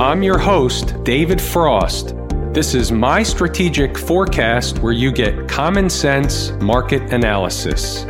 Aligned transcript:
I'm 0.00 0.22
your 0.22 0.38
host, 0.38 0.94
David 1.04 1.38
Frost. 1.38 2.14
This 2.54 2.74
is 2.74 2.90
my 2.90 3.22
strategic 3.22 3.98
forecast 3.98 4.78
where 4.78 4.94
you 4.94 5.12
get 5.12 5.46
common 5.46 5.90
sense 5.90 6.52
market 6.52 7.12
analysis. 7.12 8.06